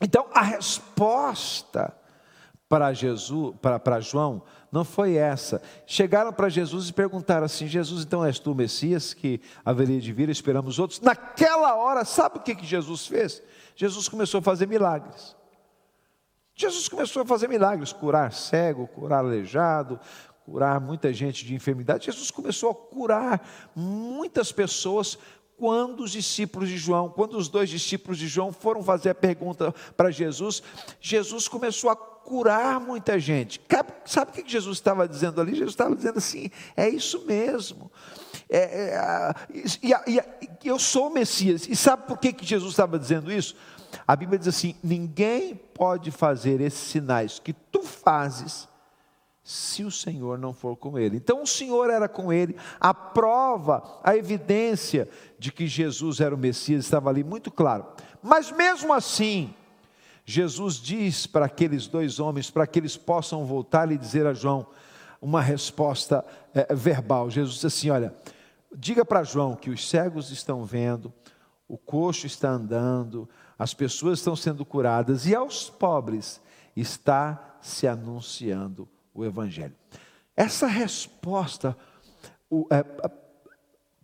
Então 0.00 0.26
a 0.32 0.42
resposta 0.42 1.94
para 2.68 2.92
Jesus, 2.92 3.54
para, 3.60 3.78
para 3.78 4.00
João, 4.00 4.42
não 4.70 4.84
foi 4.84 5.14
essa. 5.14 5.62
Chegaram 5.86 6.32
para 6.32 6.48
Jesus 6.48 6.88
e 6.88 6.92
perguntaram 6.92 7.44
assim: 7.44 7.66
Jesus, 7.66 8.04
então 8.04 8.24
és 8.24 8.38
tu 8.38 8.52
o 8.52 8.54
Messias 8.54 9.14
que 9.14 9.40
haveria 9.64 10.00
de 10.00 10.12
vir, 10.12 10.28
esperamos 10.28 10.78
outros. 10.78 11.00
Naquela 11.00 11.74
hora, 11.76 12.04
sabe 12.04 12.38
o 12.38 12.40
que, 12.40 12.54
que 12.54 12.66
Jesus 12.66 13.06
fez? 13.06 13.42
Jesus 13.76 14.08
começou 14.08 14.38
a 14.38 14.42
fazer 14.42 14.66
milagres. 14.66 15.36
Jesus 16.56 16.88
começou 16.88 17.22
a 17.22 17.26
fazer 17.26 17.48
milagres, 17.48 17.92
curar 17.92 18.32
cego, 18.32 18.86
curar 18.86 19.18
aleijado, 19.18 19.98
curar 20.44 20.80
muita 20.80 21.12
gente 21.12 21.44
de 21.44 21.54
enfermidade. 21.54 22.06
Jesus 22.06 22.30
começou 22.30 22.70
a 22.70 22.74
curar 22.74 23.48
muitas 23.74 24.52
pessoas 24.52 25.18
quando 25.56 26.02
os 26.02 26.10
discípulos 26.10 26.68
de 26.68 26.76
João, 26.76 27.08
quando 27.08 27.38
os 27.38 27.48
dois 27.48 27.70
discípulos 27.70 28.18
de 28.18 28.26
João 28.26 28.52
foram 28.52 28.82
fazer 28.82 29.10
a 29.10 29.14
pergunta 29.14 29.72
para 29.96 30.10
Jesus, 30.10 30.62
Jesus 31.00 31.48
começou 31.48 31.90
a 31.90 31.96
curar 31.96 32.80
muita 32.80 33.18
gente. 33.18 33.60
Sabe 34.04 34.30
o 34.30 34.34
que 34.34 34.50
Jesus 34.50 34.78
estava 34.78 35.06
dizendo 35.08 35.40
ali? 35.40 35.52
Jesus 35.52 35.70
estava 35.70 35.94
dizendo 35.94 36.18
assim: 36.18 36.50
é 36.76 36.88
isso 36.88 37.24
mesmo. 37.24 37.90
É, 38.50 38.94
é, 38.94 39.34
e, 39.82 40.68
eu 40.68 40.78
sou 40.78 41.08
o 41.08 41.12
Messias. 41.12 41.66
E 41.68 41.76
sabe 41.76 42.06
por 42.06 42.18
que, 42.18 42.32
que 42.32 42.44
Jesus 42.44 42.72
estava 42.72 42.98
dizendo 42.98 43.32
isso? 43.32 43.56
A 44.06 44.16
Bíblia 44.16 44.38
diz 44.38 44.48
assim: 44.48 44.74
ninguém 44.82 45.54
pode 45.54 46.10
fazer 46.10 46.60
esses 46.60 46.90
sinais 46.90 47.38
que 47.38 47.52
tu 47.52 47.82
fazes 47.82 48.68
se 49.44 49.84
o 49.84 49.90
Senhor 49.90 50.38
não 50.38 50.54
for 50.54 50.74
com 50.74 50.98
ele. 50.98 51.18
Então 51.18 51.42
o 51.42 51.46
Senhor 51.46 51.90
era 51.90 52.08
com 52.08 52.32
ele, 52.32 52.56
a 52.80 52.94
prova, 52.94 54.00
a 54.02 54.16
evidência 54.16 55.06
de 55.38 55.52
que 55.52 55.66
Jesus 55.66 56.18
era 56.20 56.34
o 56.34 56.38
Messias 56.38 56.86
estava 56.86 57.10
ali 57.10 57.22
muito 57.22 57.50
claro. 57.50 57.84
Mas 58.22 58.50
mesmo 58.50 58.90
assim, 58.94 59.54
Jesus 60.24 60.76
diz 60.76 61.26
para 61.26 61.44
aqueles 61.44 61.86
dois 61.86 62.18
homens, 62.18 62.50
para 62.50 62.66
que 62.66 62.78
eles 62.78 62.96
possam 62.96 63.44
voltar 63.44 63.92
e 63.92 63.98
dizer 63.98 64.26
a 64.26 64.32
João 64.32 64.66
uma 65.20 65.42
resposta 65.42 66.24
é, 66.54 66.74
verbal. 66.74 67.28
Jesus 67.28 67.56
disse 67.56 67.66
assim: 67.66 67.90
Olha, 67.90 68.14
diga 68.74 69.04
para 69.04 69.24
João 69.24 69.54
que 69.54 69.68
os 69.68 69.86
cegos 69.86 70.30
estão 70.30 70.64
vendo, 70.64 71.12
o 71.68 71.76
coxo 71.76 72.26
está 72.26 72.48
andando, 72.48 73.28
as 73.58 73.74
pessoas 73.74 74.20
estão 74.20 74.34
sendo 74.34 74.64
curadas 74.64 75.26
e 75.26 75.34
aos 75.34 75.68
pobres 75.68 76.40
está 76.74 77.58
se 77.60 77.86
anunciando 77.86 78.88
o 79.14 79.24
Evangelho. 79.24 79.74
Essa 80.36 80.66
resposta 80.66 81.76
o, 82.50 82.66
é, 82.70 82.84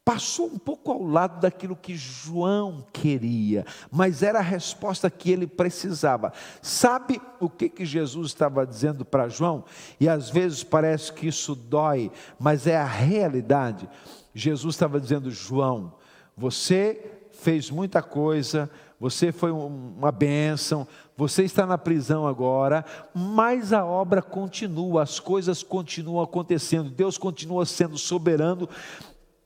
passou 0.05 0.47
um 0.47 0.59
pouco 0.59 0.91
ao 0.91 1.03
lado 1.03 1.41
daquilo 1.41 1.77
que 1.77 1.95
João 1.95 2.85
queria, 2.93 3.65
mas 3.91 4.23
era 4.23 4.39
a 4.39 4.43
resposta 4.43 5.11
que 5.11 5.31
ele 5.31 5.47
precisava. 5.47 6.33
Sabe 6.63 7.21
o 7.39 7.49
que, 7.49 7.69
que 7.69 7.85
Jesus 7.85 8.29
estava 8.29 8.67
dizendo 8.67 9.05
para 9.05 9.29
João? 9.29 9.65
E 9.99 10.09
às 10.09 10.31
vezes 10.31 10.65
parece 10.65 11.13
que 11.13 11.29
isso 11.29 11.55
dói, 11.55 12.11
mas 12.39 12.67
é 12.67 12.77
a 12.77 12.85
realidade. 12.85 13.89
Jesus 14.35 14.75
estava 14.75 15.01
dizendo: 15.01 15.31
João, 15.31 15.95
você 16.37 17.21
fez 17.31 17.71
muita 17.71 18.03
coisa, 18.03 18.71
você 18.99 19.33
foi 19.33 19.51
uma 19.51 20.13
bênção, 20.13 20.87
você 21.21 21.45
está 21.45 21.67
na 21.67 21.77
prisão 21.77 22.27
agora, 22.27 22.83
mas 23.15 23.75
a 23.75 23.85
obra 23.85 24.23
continua, 24.23 25.03
as 25.03 25.21
coisas 25.21 25.63
continuam 25.63 26.23
acontecendo, 26.23 26.89
Deus 26.89 27.19
continua 27.19 27.67
sendo 27.67 27.99
soberano. 27.99 28.67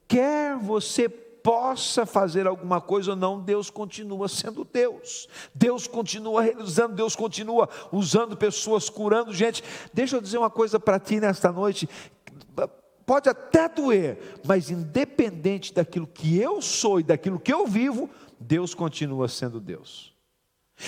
Quer 0.07 0.57
você 0.57 1.09
possa 1.09 2.07
fazer 2.07 2.47
alguma 2.47 2.81
coisa 2.81 3.11
ou 3.11 3.17
não, 3.17 3.41
Deus 3.41 3.71
continua 3.71 4.29
sendo 4.29 4.65
Deus. 4.65 5.29
Deus 5.53 5.89
continua 5.89 6.43
realizando, 6.43 6.95
Deus 6.95 7.17
continua 7.17 7.69
usando 7.91 8.37
pessoas, 8.37 8.89
curando 8.89 9.35
gente. 9.35 9.65
Deixa 9.93 10.15
eu 10.15 10.21
dizer 10.21 10.39
uma 10.39 10.51
coisa 10.51 10.79
para 10.79 11.01
ti 11.01 11.19
nesta 11.19 11.51
noite. 11.51 11.89
Pode 13.05 13.29
até 13.29 13.69
doer, 13.69 14.41
mas 14.47 14.71
independente 14.71 15.75
daquilo 15.75 16.07
que 16.07 16.39
eu 16.39 16.63
sou 16.63 17.01
e 17.01 17.03
daquilo 17.03 17.41
que 17.41 17.53
eu 17.53 17.67
vivo, 17.67 18.09
Deus 18.39 18.75
continua 18.75 19.27
sendo 19.27 19.59
Deus. 19.59 20.14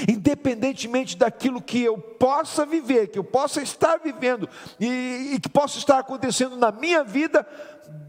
Independentemente 0.08 1.16
daquilo 1.16 1.62
que 1.62 1.80
eu 1.82 1.96
possa 1.96 2.66
viver, 2.66 3.08
que 3.08 3.18
eu 3.18 3.24
possa 3.24 3.62
estar 3.62 3.98
vivendo 3.98 4.48
e, 4.80 5.32
e, 5.34 5.40
que 5.40 5.48
possa 5.48 5.78
estar 5.78 5.98
acontecendo 5.98 6.56
na 6.56 6.72
minha 6.72 7.04
vida, 7.04 7.46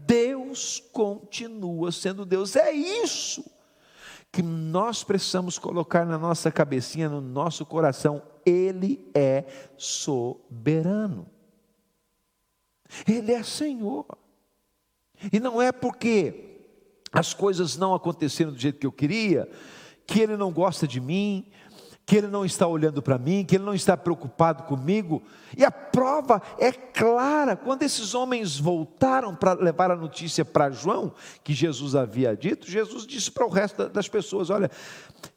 Deus 0.04 0.82
continua 0.92 1.92
sendo 1.92 2.26
Deus. 2.26 2.56
É 2.56 2.72
isso 2.72 3.44
que 4.32 4.42
nós 4.42 5.04
precisamos 5.04 5.58
colocar 5.58 6.04
na 6.04 6.18
nossa 6.18 6.50
cabecinha, 6.50 7.08
no 7.08 7.20
nosso 7.20 7.64
coração. 7.64 8.22
Ele 8.44 9.08
é 9.14 9.44
soberano. 9.76 11.26
Ele 13.06 13.32
é 13.32 13.42
Senhor. 13.42 14.06
E 15.32 15.40
não 15.40 15.60
é 15.60 15.72
porque 15.72 16.60
as 17.12 17.32
coisas 17.32 17.76
não 17.76 17.94
aconteceram 17.94 18.52
do 18.52 18.58
jeito 18.58 18.78
que 18.78 18.86
eu 18.86 18.92
queria, 18.92 19.48
que 20.06 20.20
Ele 20.20 20.36
não 20.36 20.52
gosta 20.52 20.86
de 20.86 21.00
mim, 21.00 21.50
que 22.08 22.16
Ele 22.16 22.28
não 22.28 22.42
está 22.42 22.66
olhando 22.66 23.02
para 23.02 23.18
mim, 23.18 23.44
que 23.44 23.56
Ele 23.56 23.64
não 23.64 23.74
está 23.74 23.94
preocupado 23.94 24.62
comigo. 24.62 25.22
E 25.54 25.62
a 25.62 25.70
prova 25.70 26.40
é 26.58 26.72
clara: 26.72 27.54
quando 27.54 27.82
esses 27.82 28.14
homens 28.14 28.58
voltaram 28.58 29.36
para 29.36 29.52
levar 29.52 29.90
a 29.90 29.96
notícia 29.96 30.42
para 30.42 30.70
João, 30.70 31.12
que 31.44 31.52
Jesus 31.52 31.94
havia 31.94 32.34
dito, 32.34 32.66
Jesus 32.66 33.06
disse 33.06 33.30
para 33.30 33.44
o 33.44 33.50
resto 33.50 33.90
das 33.90 34.08
pessoas: 34.08 34.48
Olha, 34.48 34.70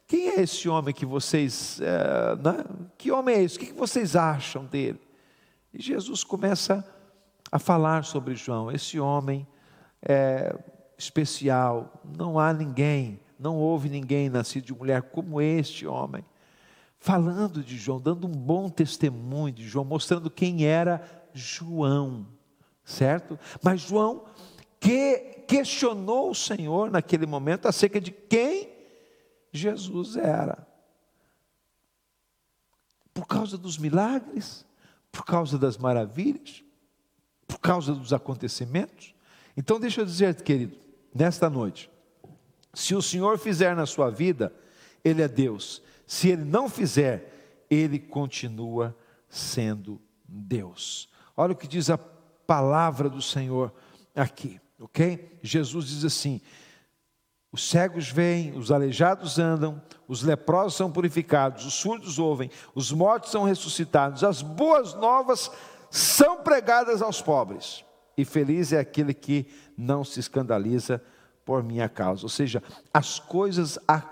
quem 0.06 0.30
é 0.30 0.40
esse 0.40 0.66
homem 0.66 0.94
que 0.94 1.04
vocês. 1.04 1.78
É, 1.82 2.36
né? 2.36 2.64
Que 2.96 3.12
homem 3.12 3.34
é 3.34 3.42
esse? 3.42 3.58
O 3.58 3.60
que 3.60 3.72
vocês 3.74 4.16
acham 4.16 4.64
dele? 4.64 4.98
E 5.74 5.82
Jesus 5.82 6.24
começa 6.24 6.82
a 7.50 7.58
falar 7.58 8.02
sobre 8.02 8.34
João: 8.34 8.72
Esse 8.72 8.98
homem 8.98 9.46
é 10.00 10.56
especial, 10.96 12.00
não 12.16 12.38
há 12.38 12.50
ninguém, 12.50 13.20
não 13.38 13.58
houve 13.58 13.90
ninguém 13.90 14.30
nascido 14.30 14.64
de 14.64 14.74
mulher 14.74 15.02
como 15.02 15.38
este 15.38 15.86
homem. 15.86 16.24
Falando 17.02 17.64
de 17.64 17.76
João, 17.76 18.00
dando 18.00 18.28
um 18.28 18.30
bom 18.30 18.70
testemunho 18.70 19.52
de 19.52 19.66
João, 19.66 19.84
mostrando 19.84 20.30
quem 20.30 20.66
era 20.66 21.02
João, 21.34 22.28
certo? 22.84 23.36
Mas 23.60 23.80
João 23.80 24.24
que 24.78 25.18
questionou 25.48 26.30
o 26.30 26.34
Senhor 26.34 26.92
naquele 26.92 27.26
momento 27.26 27.66
acerca 27.66 28.00
de 28.00 28.12
quem 28.12 28.68
Jesus 29.50 30.14
era. 30.14 30.64
Por 33.12 33.26
causa 33.26 33.58
dos 33.58 33.78
milagres, 33.78 34.64
por 35.10 35.24
causa 35.24 35.58
das 35.58 35.76
maravilhas, 35.76 36.62
por 37.48 37.58
causa 37.58 37.94
dos 37.94 38.12
acontecimentos. 38.12 39.12
Então, 39.56 39.80
deixa 39.80 40.02
eu 40.02 40.04
dizer, 40.04 40.40
querido, 40.40 40.76
nesta 41.12 41.50
noite, 41.50 41.90
se 42.72 42.94
o 42.94 43.02
Senhor 43.02 43.40
fizer 43.40 43.74
na 43.74 43.86
sua 43.86 44.08
vida, 44.08 44.54
Ele 45.04 45.20
é 45.20 45.26
Deus. 45.26 45.82
Se 46.12 46.28
Ele 46.28 46.44
não 46.44 46.68
fizer, 46.68 47.64
Ele 47.70 47.98
continua 47.98 48.94
sendo 49.30 49.98
Deus. 50.28 51.08
Olha 51.34 51.54
o 51.54 51.56
que 51.56 51.66
diz 51.66 51.88
a 51.88 51.96
palavra 51.96 53.08
do 53.08 53.22
Senhor 53.22 53.72
aqui, 54.14 54.60
ok? 54.78 55.38
Jesus 55.42 55.86
diz 55.86 56.04
assim: 56.04 56.38
os 57.50 57.66
cegos 57.66 58.10
veem, 58.10 58.54
os 58.58 58.70
aleijados 58.70 59.38
andam, 59.38 59.80
os 60.06 60.22
leprosos 60.22 60.74
são 60.74 60.92
purificados, 60.92 61.64
os 61.64 61.72
surdos 61.72 62.18
ouvem, 62.18 62.50
os 62.74 62.92
mortos 62.92 63.30
são 63.30 63.44
ressuscitados, 63.44 64.22
as 64.22 64.42
boas 64.42 64.92
novas 64.92 65.50
são 65.90 66.42
pregadas 66.42 67.00
aos 67.00 67.22
pobres 67.22 67.86
e 68.18 68.24
feliz 68.26 68.70
é 68.70 68.78
aquele 68.78 69.14
que 69.14 69.46
não 69.78 70.04
se 70.04 70.20
escandaliza 70.20 71.02
por 71.42 71.62
minha 71.62 71.88
causa. 71.88 72.24
Ou 72.24 72.28
seja, 72.28 72.62
as 72.92 73.18
coisas 73.18 73.78
a, 73.88 74.11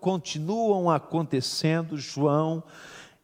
continuam 0.00 0.88
acontecendo, 0.88 1.96
João, 1.96 2.62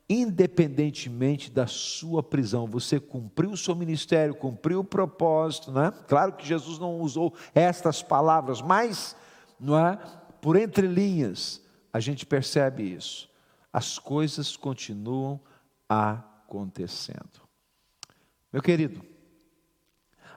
independentemente 0.09 1.51
da 1.51 1.67
sua 1.67 2.23
prisão. 2.23 2.67
Você 2.67 2.99
cumpriu 2.99 3.51
o 3.51 3.57
seu 3.57 3.77
ministério, 3.77 4.35
cumpriu 4.35 4.81
o 4.81 4.85
propósito, 4.85 5.71
né? 5.71 5.93
Claro 6.09 6.33
que 6.33 6.47
Jesus 6.47 6.79
não 6.79 7.01
usou 7.01 7.33
estas 7.55 8.03
palavras, 8.03 8.61
mas, 8.61 9.17
não 9.59 9.79
é? 9.79 9.97
Por 10.41 10.57
entre 10.57 10.87
linhas, 10.87 11.63
a 11.93 12.01
gente 12.01 12.27
percebe 12.27 12.83
isso. 12.83 13.31
As 13.73 13.99
coisas 13.99 14.57
continuam 14.57 15.41
acontecendo. 15.89 17.41
Meu 18.53 18.61
querido, 18.61 19.03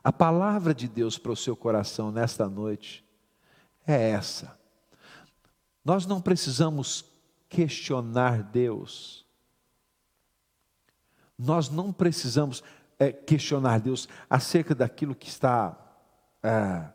a 0.03 0.13
palavra 0.13 0.73
de 0.73 0.87
Deus 0.87 1.17
para 1.17 1.31
o 1.31 1.35
seu 1.35 1.55
coração 1.55 2.11
nesta 2.11 2.47
noite 2.47 3.03
é 3.87 4.11
essa. 4.11 4.64
Nós 5.85 6.05
não 6.07 6.19
precisamos 6.19 7.05
questionar 7.47 8.41
Deus. 8.41 9.23
Nós 11.37 11.69
não 11.69 11.93
precisamos 11.93 12.63
é, 12.97 13.11
questionar 13.11 13.79
Deus 13.79 14.09
acerca 14.27 14.73
daquilo 14.73 15.13
que 15.13 15.29
está 15.29 15.77
é, 16.41 16.89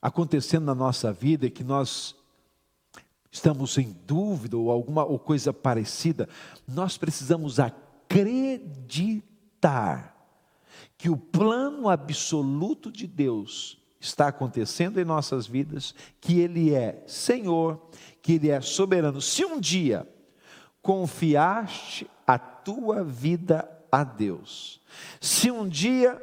acontecendo 0.00 0.66
na 0.66 0.76
nossa 0.76 1.12
vida 1.12 1.46
e 1.46 1.50
que 1.50 1.64
nós 1.64 2.14
estamos 3.32 3.76
em 3.78 3.90
dúvida 4.06 4.56
ou 4.56 4.70
alguma 4.70 5.04
ou 5.04 5.18
coisa 5.18 5.52
parecida. 5.52 6.28
Nós 6.68 6.96
precisamos 6.96 7.58
acreditar 7.58 8.62
que 10.96 11.10
o 11.10 11.16
plano 11.16 11.88
absoluto 11.88 12.92
de 12.92 13.08
Deus 13.08 13.81
está 14.02 14.28
acontecendo 14.28 15.00
em 15.00 15.04
nossas 15.04 15.46
vidas, 15.46 15.94
que 16.20 16.40
Ele 16.40 16.74
é 16.74 17.02
Senhor, 17.06 17.80
que 18.20 18.32
Ele 18.32 18.50
é 18.50 18.60
soberano. 18.60 19.20
Se 19.20 19.44
um 19.44 19.60
dia 19.60 20.06
confiaste 20.82 22.10
a 22.26 22.38
tua 22.38 23.04
vida 23.04 23.68
a 23.90 24.02
Deus, 24.02 24.80
se 25.20 25.50
um 25.50 25.68
dia 25.68 26.20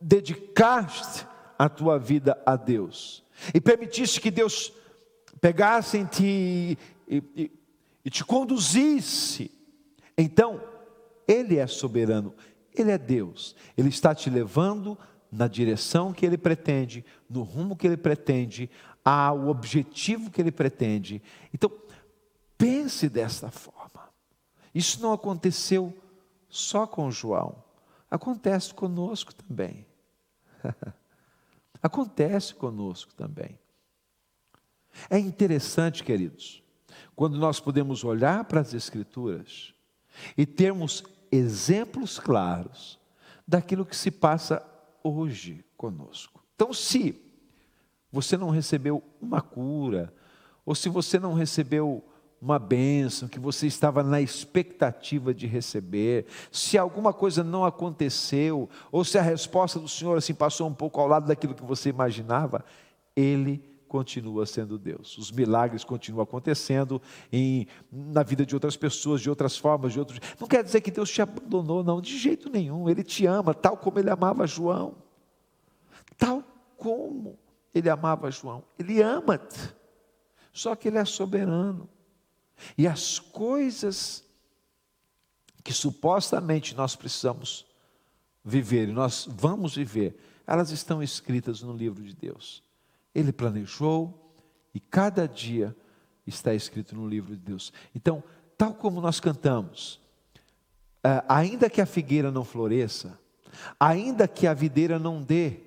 dedicaste 0.00 1.26
a 1.58 1.68
tua 1.68 1.98
vida 1.98 2.40
a 2.44 2.54
Deus, 2.54 3.24
e 3.54 3.60
permitiste 3.60 4.20
que 4.20 4.30
Deus 4.30 4.72
pegasse 5.40 5.96
em 5.96 6.04
ti 6.04 6.78
e, 7.08 7.22
e, 7.34 7.50
e 8.04 8.10
te 8.10 8.24
conduzisse, 8.24 9.50
então 10.16 10.60
Ele 11.26 11.56
é 11.56 11.66
soberano, 11.66 12.34
ele 12.74 12.90
é 12.90 12.98
Deus. 12.98 13.54
Ele 13.78 13.88
está 13.88 14.14
te 14.14 14.28
levando 14.28 14.98
na 15.34 15.48
direção 15.48 16.12
que 16.12 16.24
ele 16.24 16.38
pretende, 16.38 17.04
no 17.28 17.42
rumo 17.42 17.76
que 17.76 17.86
ele 17.86 17.96
pretende, 17.96 18.70
ao 19.04 19.48
objetivo 19.48 20.30
que 20.30 20.40
ele 20.40 20.52
pretende. 20.52 21.20
Então, 21.52 21.70
pense 22.56 23.08
desta 23.08 23.50
forma. 23.50 24.08
Isso 24.72 25.02
não 25.02 25.12
aconteceu 25.12 25.92
só 26.48 26.86
com 26.86 27.10
João, 27.10 27.62
acontece 28.08 28.72
conosco 28.72 29.34
também. 29.34 29.84
acontece 31.82 32.54
conosco 32.54 33.12
também. 33.14 33.58
É 35.10 35.18
interessante, 35.18 36.04
queridos, 36.04 36.62
quando 37.16 37.36
nós 37.38 37.58
podemos 37.58 38.04
olhar 38.04 38.44
para 38.44 38.60
as 38.60 38.72
Escrituras 38.72 39.74
e 40.38 40.46
termos 40.46 41.02
exemplos 41.30 42.20
claros 42.20 43.00
daquilo 43.46 43.84
que 43.84 43.96
se 43.96 44.12
passa 44.12 44.64
hoje 45.04 45.64
conosco. 45.76 46.42
Então, 46.56 46.72
se 46.72 47.20
você 48.10 48.36
não 48.36 48.48
recebeu 48.50 49.02
uma 49.20 49.40
cura, 49.42 50.12
ou 50.64 50.74
se 50.74 50.88
você 50.88 51.18
não 51.18 51.34
recebeu 51.34 52.02
uma 52.40 52.58
bênção 52.58 53.28
que 53.28 53.38
você 53.38 53.66
estava 53.66 54.02
na 54.02 54.20
expectativa 54.20 55.32
de 55.32 55.46
receber, 55.46 56.26
se 56.50 56.78
alguma 56.78 57.12
coisa 57.12 57.44
não 57.44 57.64
aconteceu, 57.64 58.68
ou 58.90 59.04
se 59.04 59.18
a 59.18 59.22
resposta 59.22 59.78
do 59.78 59.88
Senhor 59.88 60.16
assim 60.16 60.34
passou 60.34 60.68
um 60.68 60.74
pouco 60.74 61.00
ao 61.00 61.06
lado 61.06 61.26
daquilo 61.26 61.54
que 61.54 61.64
você 61.64 61.90
imaginava, 61.90 62.64
Ele 63.14 63.62
continua 63.94 64.44
sendo 64.44 64.76
Deus. 64.76 65.16
Os 65.18 65.30
milagres 65.30 65.84
continuam 65.84 66.24
acontecendo 66.24 67.00
em, 67.30 67.68
na 67.92 68.24
vida 68.24 68.44
de 68.44 68.52
outras 68.52 68.76
pessoas, 68.76 69.20
de 69.20 69.30
outras 69.30 69.56
formas, 69.56 69.92
de 69.92 70.00
outros. 70.00 70.18
Não 70.40 70.48
quer 70.48 70.64
dizer 70.64 70.80
que 70.80 70.90
Deus 70.90 71.08
te 71.08 71.22
abandonou, 71.22 71.84
não, 71.84 72.00
de 72.00 72.18
jeito 72.18 72.50
nenhum. 72.50 72.90
Ele 72.90 73.04
te 73.04 73.24
ama, 73.24 73.54
tal 73.54 73.76
como 73.76 74.00
ele 74.00 74.10
amava 74.10 74.48
João. 74.48 74.96
Tal 76.18 76.42
como 76.76 77.38
ele 77.72 77.88
amava 77.88 78.32
João. 78.32 78.64
Ele 78.76 79.00
ama-te. 79.00 79.72
Só 80.52 80.74
que 80.74 80.88
ele 80.88 80.98
é 80.98 81.04
soberano. 81.04 81.88
E 82.76 82.88
as 82.88 83.20
coisas 83.20 84.24
que 85.62 85.72
supostamente 85.72 86.74
nós 86.74 86.96
precisamos 86.96 87.64
viver, 88.44 88.88
e 88.88 88.92
nós 88.92 89.28
vamos 89.30 89.76
viver, 89.76 90.18
elas 90.44 90.72
estão 90.72 91.00
escritas 91.00 91.62
no 91.62 91.76
livro 91.76 92.02
de 92.02 92.12
Deus. 92.12 92.63
Ele 93.14 93.32
planejou 93.32 94.34
e 94.74 94.80
cada 94.80 95.28
dia 95.28 95.74
está 96.26 96.54
escrito 96.54 96.96
no 96.96 97.08
livro 97.08 97.36
de 97.36 97.42
Deus. 97.42 97.72
Então, 97.94 98.22
tal 98.56 98.74
como 98.74 99.00
nós 99.00 99.20
cantamos, 99.20 100.00
eh, 101.02 101.22
ainda 101.28 101.70
que 101.70 101.80
a 101.80 101.86
figueira 101.86 102.30
não 102.30 102.44
floresça, 102.44 103.18
ainda 103.78 104.26
que 104.26 104.46
a 104.46 104.54
videira 104.54 104.98
não 104.98 105.22
dê 105.22 105.60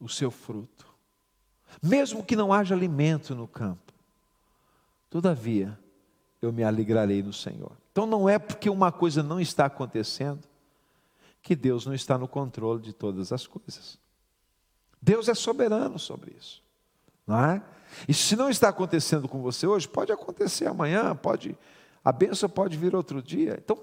o 0.00 0.08
seu 0.08 0.30
fruto, 0.30 0.86
mesmo 1.82 2.24
que 2.24 2.36
não 2.36 2.52
haja 2.52 2.74
alimento 2.74 3.34
no 3.34 3.46
campo, 3.46 3.92
todavia 5.10 5.78
eu 6.40 6.52
me 6.52 6.62
alegrarei 6.62 7.22
no 7.22 7.32
Senhor. 7.32 7.72
Então 7.92 8.06
não 8.06 8.28
é 8.28 8.38
porque 8.38 8.68
uma 8.68 8.90
coisa 8.90 9.22
não 9.22 9.40
está 9.40 9.66
acontecendo 9.66 10.42
que 11.42 11.54
Deus 11.54 11.86
não 11.86 11.94
está 11.94 12.16
no 12.16 12.26
controle 12.26 12.82
de 12.82 12.92
todas 12.92 13.32
as 13.32 13.46
coisas. 13.46 13.98
Deus 15.04 15.28
é 15.28 15.34
soberano 15.34 15.98
sobre 15.98 16.34
isso. 16.38 16.62
Não 17.26 17.44
é? 17.44 17.62
E 18.08 18.14
se 18.14 18.34
não 18.34 18.48
está 18.48 18.70
acontecendo 18.70 19.28
com 19.28 19.42
você 19.42 19.66
hoje, 19.66 19.86
pode 19.86 20.10
acontecer 20.10 20.66
amanhã, 20.66 21.14
pode 21.14 21.56
a 22.02 22.10
bênção 22.10 22.48
pode 22.48 22.76
vir 22.76 22.94
outro 22.94 23.22
dia. 23.22 23.58
Então, 23.62 23.78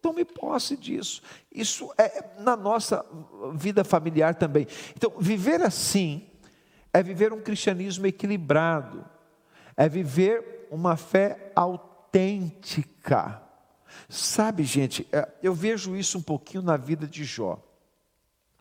tome 0.00 0.24
posse 0.24 0.76
disso. 0.76 1.22
Isso 1.52 1.92
é 1.96 2.24
na 2.40 2.56
nossa 2.56 3.04
vida 3.54 3.84
familiar 3.84 4.34
também. 4.34 4.66
Então, 4.96 5.12
viver 5.18 5.62
assim 5.62 6.26
é 6.92 7.02
viver 7.02 7.32
um 7.32 7.40
cristianismo 7.40 8.06
equilibrado, 8.06 9.04
é 9.76 9.88
viver 9.88 10.66
uma 10.70 10.96
fé 10.96 11.52
autêntica. 11.54 13.40
Sabe, 14.08 14.64
gente, 14.64 15.06
é, 15.12 15.28
eu 15.40 15.54
vejo 15.54 15.94
isso 15.96 16.18
um 16.18 16.22
pouquinho 16.22 16.62
na 16.62 16.76
vida 16.76 17.06
de 17.06 17.22
Jó. 17.22 17.62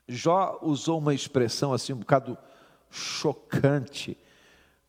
Jó 0.10 0.58
usou 0.64 0.98
uma 0.98 1.14
expressão 1.14 1.72
assim 1.72 1.94
um 1.94 1.98
bocado 1.98 2.38
chocante 2.90 4.18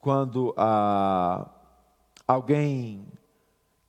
quando 0.01 0.55
ah, 0.57 1.47
alguém 2.27 3.07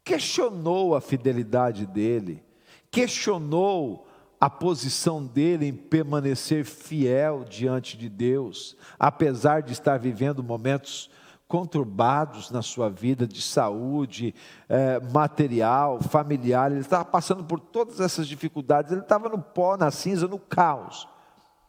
questionou 0.03 0.93
a 0.93 0.99
fidelidade 0.99 1.85
dele, 1.85 2.43
questionou 2.91 4.05
a 4.39 4.49
posição 4.49 5.25
dele 5.25 5.67
em 5.67 5.73
permanecer 5.73 6.65
fiel 6.65 7.45
diante 7.47 7.95
de 7.95 8.09
Deus, 8.09 8.75
apesar 8.99 9.61
de 9.61 9.71
estar 9.71 9.97
vivendo 9.97 10.43
momentos 10.43 11.09
conturbados 11.47 12.49
na 12.49 12.61
sua 12.61 12.89
vida 12.89 13.27
de 13.27 13.41
saúde, 13.41 14.33
eh, 14.67 14.99
material, 15.13 16.01
familiar, 16.01 16.71
ele 16.71 16.79
estava 16.79 17.03
passando 17.05 17.43
por 17.43 17.59
todas 17.59 17.99
essas 17.99 18.25
dificuldades, 18.25 18.91
ele 18.91 19.01
estava 19.01 19.29
no 19.29 19.37
pó, 19.37 19.77
na 19.77 19.91
cinza, 19.91 20.27
no 20.27 20.39
caos. 20.39 21.07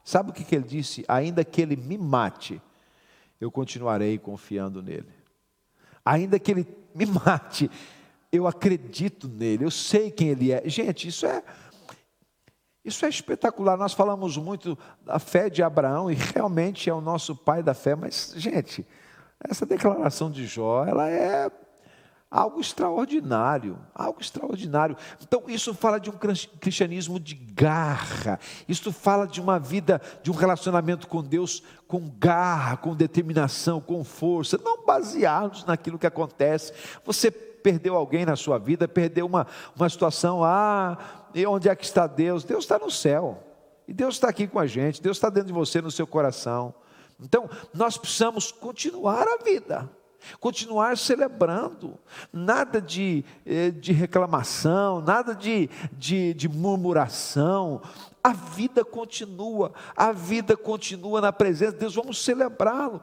Sabe 0.05 0.31
o 0.31 0.33
que, 0.33 0.55
ele 0.55 0.65
disse? 0.65 1.05
Ainda 1.07 1.45
que 1.45 1.62
ele 1.62 1.77
me 1.77 1.97
mate, 1.97 2.61
eu 3.41 3.51
continuarei 3.51 4.19
confiando 4.19 4.83
nele. 4.83 5.12
Ainda 6.05 6.38
que 6.38 6.51
ele 6.51 6.67
me 6.95 7.07
mate, 7.25 7.71
eu 8.31 8.47
acredito 8.47 9.29
nele, 9.29 9.65
eu 9.65 9.71
sei 9.71 10.11
quem 10.11 10.29
ele 10.29 10.53
é. 10.53 10.69
Gente, 10.69 11.09
isso 11.09 11.27
é 11.27 11.43
isso 12.85 13.07
é 13.07 13.09
espetacular. 13.09 13.77
Nós 13.77 13.93
falamos 13.93 14.37
muito 14.37 14.77
da 15.05 15.19
fé 15.19 15.49
de 15.49 15.62
Abraão 15.62 16.11
e 16.11 16.15
realmente 16.15 16.91
é 16.91 16.95
o 16.95 17.01
nosso 17.01 17.37
pai 17.37 17.62
da 17.62 17.75
fé, 17.75 17.95
mas 17.95 18.35
gente, 18.37 18.85
essa 19.38 19.65
declaração 19.65 20.31
de 20.31 20.47
Jó, 20.47 20.85
ela 20.85 21.09
é 21.09 21.49
algo 22.33 22.59
extraordinário, 22.59 23.79
algo 23.95 24.18
extraordinário. 24.18 24.97
Então, 25.21 25.42
isso 25.49 25.75
fala 25.75 26.01
de 26.01 26.09
um 26.09 26.14
cristianismo 26.59 27.21
de 27.21 27.35
garra, 27.35 28.40
isso 28.66 28.90
fala 28.90 29.27
de 29.27 29.38
uma 29.38 29.59
vida, 29.59 30.01
de 30.23 30.31
um 30.31 30.35
relacionamento 30.35 31.07
com 31.07 31.23
Deus 31.23 31.62
com 31.87 32.09
garra, 32.18 32.79
com 32.79 32.97
determinação, 32.97 33.83
com 33.83 34.03
força, 34.03 34.59
não 34.64 34.83
baseados 34.87 35.66
naquilo 35.66 35.99
que 35.99 36.07
acontece. 36.07 36.73
Você 37.05 37.31
perdeu 37.31 37.95
alguém 37.95 38.25
na 38.25 38.35
sua 38.35 38.57
vida, 38.57 38.88
perdeu 38.88 39.27
uma, 39.27 39.47
uma 39.77 39.90
situação, 39.90 40.42
ah, 40.42 40.97
e 41.35 41.45
onde 41.45 41.68
é 41.68 41.77
que 41.77 41.85
está 41.85 42.07
Deus? 42.07 42.45
Deus 42.45 42.64
está 42.64 42.79
no 42.79 42.90
céu, 42.90 43.42
e 43.87 43.92
Deus 43.92 44.14
está 44.14 44.31
aqui 44.31 44.47
com 44.47 44.59
a 44.59 44.66
gente, 44.66 45.03
Deus 45.03 45.18
está 45.18 45.29
dentro 45.29 45.49
de 45.49 45.53
você, 45.53 45.83
no 45.83 45.90
seu 45.90 46.07
coração. 46.07 46.75
Então, 47.21 47.49
nós 47.75 47.99
precisamos 47.99 48.51
continuar 48.51 49.29
a 49.29 49.45
vida 49.45 50.02
continuar 50.41 50.97
celebrando, 50.97 51.99
nada 52.33 52.81
de, 52.81 53.25
eh, 53.45 53.71
de 53.71 53.93
reclamação, 53.93 55.01
nada 55.01 55.35
de, 55.35 55.69
de, 55.93 56.35
de 56.35 56.49
murmuração. 56.49 57.81
A 58.23 58.33
vida 58.33 58.85
continua, 58.85 59.73
a 59.97 60.13
vida 60.13 60.57
continua 60.57 61.21
na 61.21 61.33
presença 61.33 61.73
de 61.73 61.79
Deus, 61.79 61.95
vamos 61.95 62.23
celebrá-lo. 62.25 63.03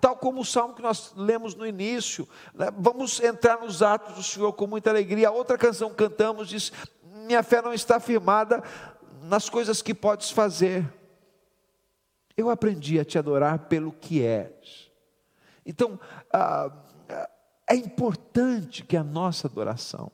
Tal 0.00 0.16
como 0.16 0.40
o 0.40 0.44
salmo 0.44 0.74
que 0.74 0.82
nós 0.82 1.12
lemos 1.16 1.54
no 1.54 1.66
início, 1.66 2.28
né? 2.52 2.68
vamos 2.76 3.20
entrar 3.20 3.60
nos 3.60 3.80
atos 3.80 4.14
do 4.14 4.22
Senhor 4.22 4.52
com 4.54 4.66
muita 4.66 4.90
alegria. 4.90 5.28
A 5.28 5.32
outra 5.32 5.56
canção 5.56 5.90
que 5.90 5.96
cantamos 5.96 6.48
diz: 6.48 6.72
Minha 7.24 7.42
fé 7.44 7.62
não 7.62 7.72
está 7.72 8.00
firmada 8.00 8.62
nas 9.22 9.48
coisas 9.48 9.80
que 9.80 9.94
podes 9.94 10.30
fazer. 10.30 10.84
Eu 12.36 12.50
aprendi 12.50 12.98
a 12.98 13.04
te 13.04 13.16
adorar 13.16 13.60
pelo 13.60 13.92
que 13.92 14.20
és 14.20 14.83
então, 15.64 15.98
ah, 16.32 16.72
é 17.68 17.74
importante 17.74 18.84
que 18.84 18.96
a 18.96 19.04
nossa 19.04 19.46
adoração 19.46 20.10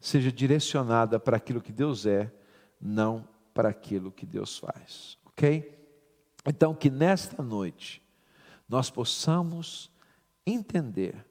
seja 0.00 0.32
direcionada 0.32 1.18
para 1.18 1.36
aquilo 1.36 1.60
que 1.60 1.72
Deus 1.72 2.06
é, 2.06 2.32
não 2.80 3.26
para 3.54 3.68
aquilo 3.68 4.10
que 4.10 4.26
Deus 4.26 4.58
faz, 4.58 5.16
ok? 5.26 5.78
Então, 6.44 6.74
que 6.74 6.90
nesta 6.90 7.42
noite 7.42 8.02
nós 8.68 8.90
possamos 8.90 9.90
entender 10.44 11.24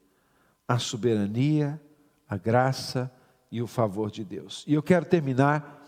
a 0.67 0.79
soberania, 0.79 1.81
a 2.29 2.37
graça 2.37 3.11
e 3.51 3.61
o 3.61 3.67
favor 3.67 4.09
de 4.09 4.23
Deus. 4.23 4.63
E 4.65 4.73
eu 4.73 4.81
quero 4.81 5.05
terminar 5.05 5.79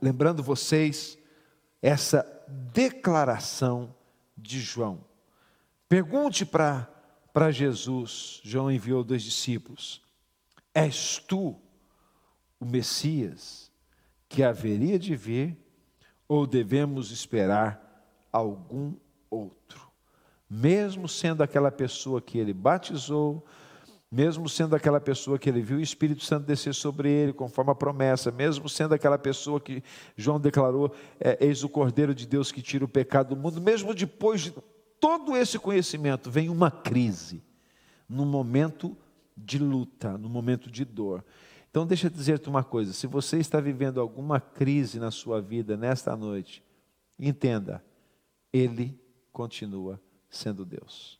lembrando 0.00 0.42
vocês 0.42 1.18
essa 1.82 2.26
declaração 2.72 3.94
de 4.36 4.60
João. 4.60 5.04
Pergunte 5.90 6.46
para 6.46 7.50
Jesus, 7.50 8.40
João 8.44 8.70
enviou 8.70 9.02
dois 9.02 9.24
discípulos: 9.24 10.00
És 10.72 11.18
tu 11.18 11.56
o 12.60 12.64
Messias 12.64 13.72
que 14.28 14.44
haveria 14.44 15.00
de 15.00 15.16
vir, 15.16 15.58
ou 16.28 16.46
devemos 16.46 17.10
esperar 17.10 18.06
algum 18.30 18.94
outro? 19.28 19.90
Mesmo 20.48 21.08
sendo 21.08 21.42
aquela 21.42 21.72
pessoa 21.72 22.22
que 22.22 22.38
ele 22.38 22.52
batizou, 22.52 23.44
mesmo 24.08 24.48
sendo 24.48 24.76
aquela 24.76 25.00
pessoa 25.00 25.40
que 25.40 25.48
ele 25.48 25.60
viu 25.60 25.78
o 25.78 25.82
Espírito 25.82 26.22
Santo 26.22 26.46
descer 26.46 26.72
sobre 26.72 27.10
ele, 27.10 27.32
conforme 27.32 27.72
a 27.72 27.74
promessa, 27.74 28.30
mesmo 28.30 28.68
sendo 28.68 28.94
aquela 28.94 29.18
pessoa 29.18 29.60
que 29.60 29.82
João 30.16 30.38
declarou, 30.38 30.94
é, 31.18 31.36
eis 31.44 31.64
o 31.64 31.68
Cordeiro 31.68 32.14
de 32.14 32.28
Deus 32.28 32.52
que 32.52 32.62
tira 32.62 32.84
o 32.84 32.88
pecado 32.88 33.34
do 33.34 33.36
mundo, 33.36 33.60
mesmo 33.60 33.92
depois 33.92 34.40
de 34.40 34.54
todo 35.00 35.36
esse 35.36 35.58
conhecimento 35.58 36.30
vem 36.30 36.48
uma 36.48 36.70
crise, 36.70 37.42
num 38.08 38.26
momento 38.26 38.96
de 39.36 39.58
luta, 39.58 40.18
num 40.18 40.28
momento 40.28 40.70
de 40.70 40.84
dor. 40.84 41.24
Então, 41.70 41.86
deixa 41.86 42.08
eu 42.08 42.10
dizer-te 42.10 42.48
uma 42.48 42.62
coisa: 42.62 42.92
se 42.92 43.06
você 43.06 43.38
está 43.38 43.60
vivendo 43.60 44.00
alguma 44.00 44.40
crise 44.40 44.98
na 45.00 45.10
sua 45.10 45.40
vida 45.40 45.76
nesta 45.76 46.16
noite, 46.16 46.62
entenda, 47.18 47.82
Ele 48.52 49.00
continua 49.32 50.00
sendo 50.28 50.64
Deus. 50.64 51.18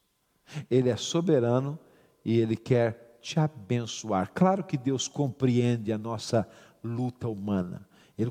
Ele 0.71 0.89
é 0.89 0.97
soberano 0.97 1.79
e 2.25 2.39
ele 2.39 2.57
quer 2.57 3.19
te 3.21 3.39
abençoar. 3.39 4.31
Claro 4.35 4.65
que 4.65 4.77
Deus 4.77 5.07
compreende 5.07 5.93
a 5.93 5.99
nossa 5.99 6.49
luta 6.83 7.29
humana. 7.29 7.87
Ele 8.19 8.31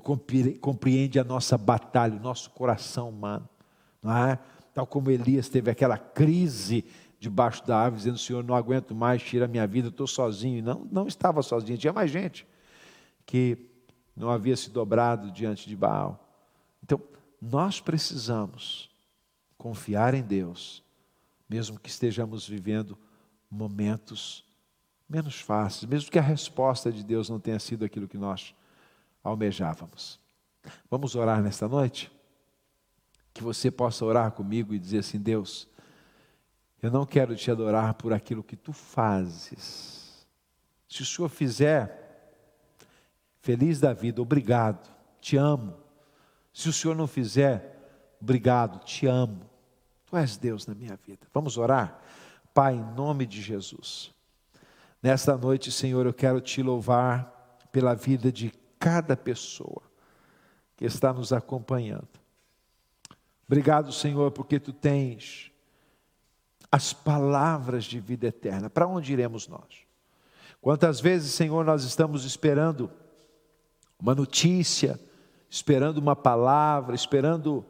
compreende 0.59 1.19
a 1.19 1.23
nossa 1.23 1.57
batalha, 1.57 2.17
o 2.17 2.21
nosso 2.21 2.49
coração 2.51 3.09
humano. 3.09 3.47
Não 4.01 4.15
é? 4.15 4.39
Tal 4.73 4.85
como 4.85 5.11
Elias 5.11 5.49
teve 5.49 5.71
aquela 5.71 5.97
crise 5.97 6.85
debaixo 7.19 7.65
da 7.65 7.77
árvore, 7.77 7.97
dizendo: 7.97 8.17
Senhor, 8.17 8.43
não 8.43 8.55
aguento 8.55 8.95
mais, 8.95 9.21
tira 9.21 9.45
a 9.45 9.47
minha 9.47 9.67
vida, 9.67 9.89
estou 9.89 10.07
sozinho. 10.07 10.63
Não, 10.63 10.87
não 10.91 11.07
estava 11.07 11.41
sozinho, 11.41 11.77
tinha 11.77 11.93
mais 11.93 12.09
gente 12.09 12.47
que 13.25 13.69
não 14.15 14.29
havia 14.29 14.55
se 14.55 14.69
dobrado 14.69 15.31
diante 15.31 15.69
de 15.69 15.75
Baal. 15.75 16.27
Então, 16.83 16.99
nós 17.41 17.79
precisamos 17.79 18.89
confiar 19.57 20.13
em 20.13 20.23
Deus, 20.23 20.83
mesmo 21.47 21.79
que 21.79 21.89
estejamos 21.89 22.47
vivendo 22.47 22.97
momentos 23.51 24.43
menos 25.07 25.39
fáceis, 25.39 25.89
mesmo 25.89 26.11
que 26.11 26.19
a 26.19 26.23
resposta 26.23 26.91
de 26.91 27.03
Deus 27.03 27.29
não 27.29 27.39
tenha 27.39 27.59
sido 27.59 27.85
aquilo 27.85 28.07
que 28.07 28.17
nós 28.17 28.53
almejávamos. 29.23 30.19
Vamos 30.89 31.15
orar 31.15 31.41
nesta 31.41 31.67
noite? 31.67 32.11
Que 33.39 33.43
você 33.45 33.71
possa 33.71 34.03
orar 34.03 34.33
comigo 34.33 34.73
e 34.73 34.77
dizer 34.77 34.97
assim: 34.97 35.17
Deus, 35.17 35.65
eu 36.81 36.91
não 36.91 37.05
quero 37.05 37.37
te 37.37 37.49
adorar 37.49 37.93
por 37.93 38.11
aquilo 38.11 38.43
que 38.43 38.57
tu 38.57 38.73
fazes. 38.73 40.27
Se 40.89 41.03
o 41.03 41.05
Senhor 41.05 41.29
fizer, 41.29 42.35
feliz 43.39 43.79
da 43.79 43.93
vida, 43.93 44.21
obrigado, 44.21 44.93
te 45.21 45.37
amo. 45.37 45.73
Se 46.51 46.67
o 46.67 46.73
Senhor 46.73 46.95
não 46.95 47.07
fizer, 47.07 48.17
obrigado, 48.19 48.83
te 48.83 49.07
amo. 49.07 49.49
Tu 50.05 50.17
és 50.17 50.35
Deus 50.35 50.67
na 50.67 50.75
minha 50.75 50.99
vida. 51.07 51.25
Vamos 51.33 51.57
orar? 51.57 51.97
Pai, 52.53 52.75
em 52.75 52.93
nome 52.93 53.25
de 53.25 53.41
Jesus. 53.41 54.13
Nesta 55.01 55.37
noite, 55.37 55.71
Senhor, 55.71 56.05
eu 56.05 56.13
quero 56.13 56.41
te 56.41 56.61
louvar 56.61 57.57
pela 57.71 57.95
vida 57.95 58.33
de 58.33 58.51
cada 58.77 59.15
pessoa 59.15 59.81
que 60.75 60.83
está 60.83 61.13
nos 61.13 61.31
acompanhando. 61.31 62.19
Obrigado, 63.49 63.91
Senhor, 63.91 64.29
porque 64.29 64.59
tu 64.59 64.71
tens 64.71 65.51
as 66.71 66.93
palavras 66.93 67.83
de 67.83 67.99
vida 67.99 68.27
eterna. 68.27 68.69
Para 68.69 68.85
onde 68.85 69.11
iremos 69.11 69.47
nós? 69.47 69.87
Quantas 70.61 70.99
vezes, 71.01 71.33
Senhor, 71.33 71.65
nós 71.65 71.83
estamos 71.83 72.25
esperando 72.25 72.91
uma 73.99 74.13
notícia, 74.13 74.99
esperando 75.49 75.97
uma 75.97 76.15
palavra, 76.15 76.93
esperando 76.93 77.65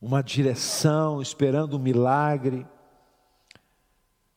uma 0.00 0.22
direção, 0.22 1.20
esperando 1.20 1.76
um 1.76 1.80
milagre, 1.80 2.64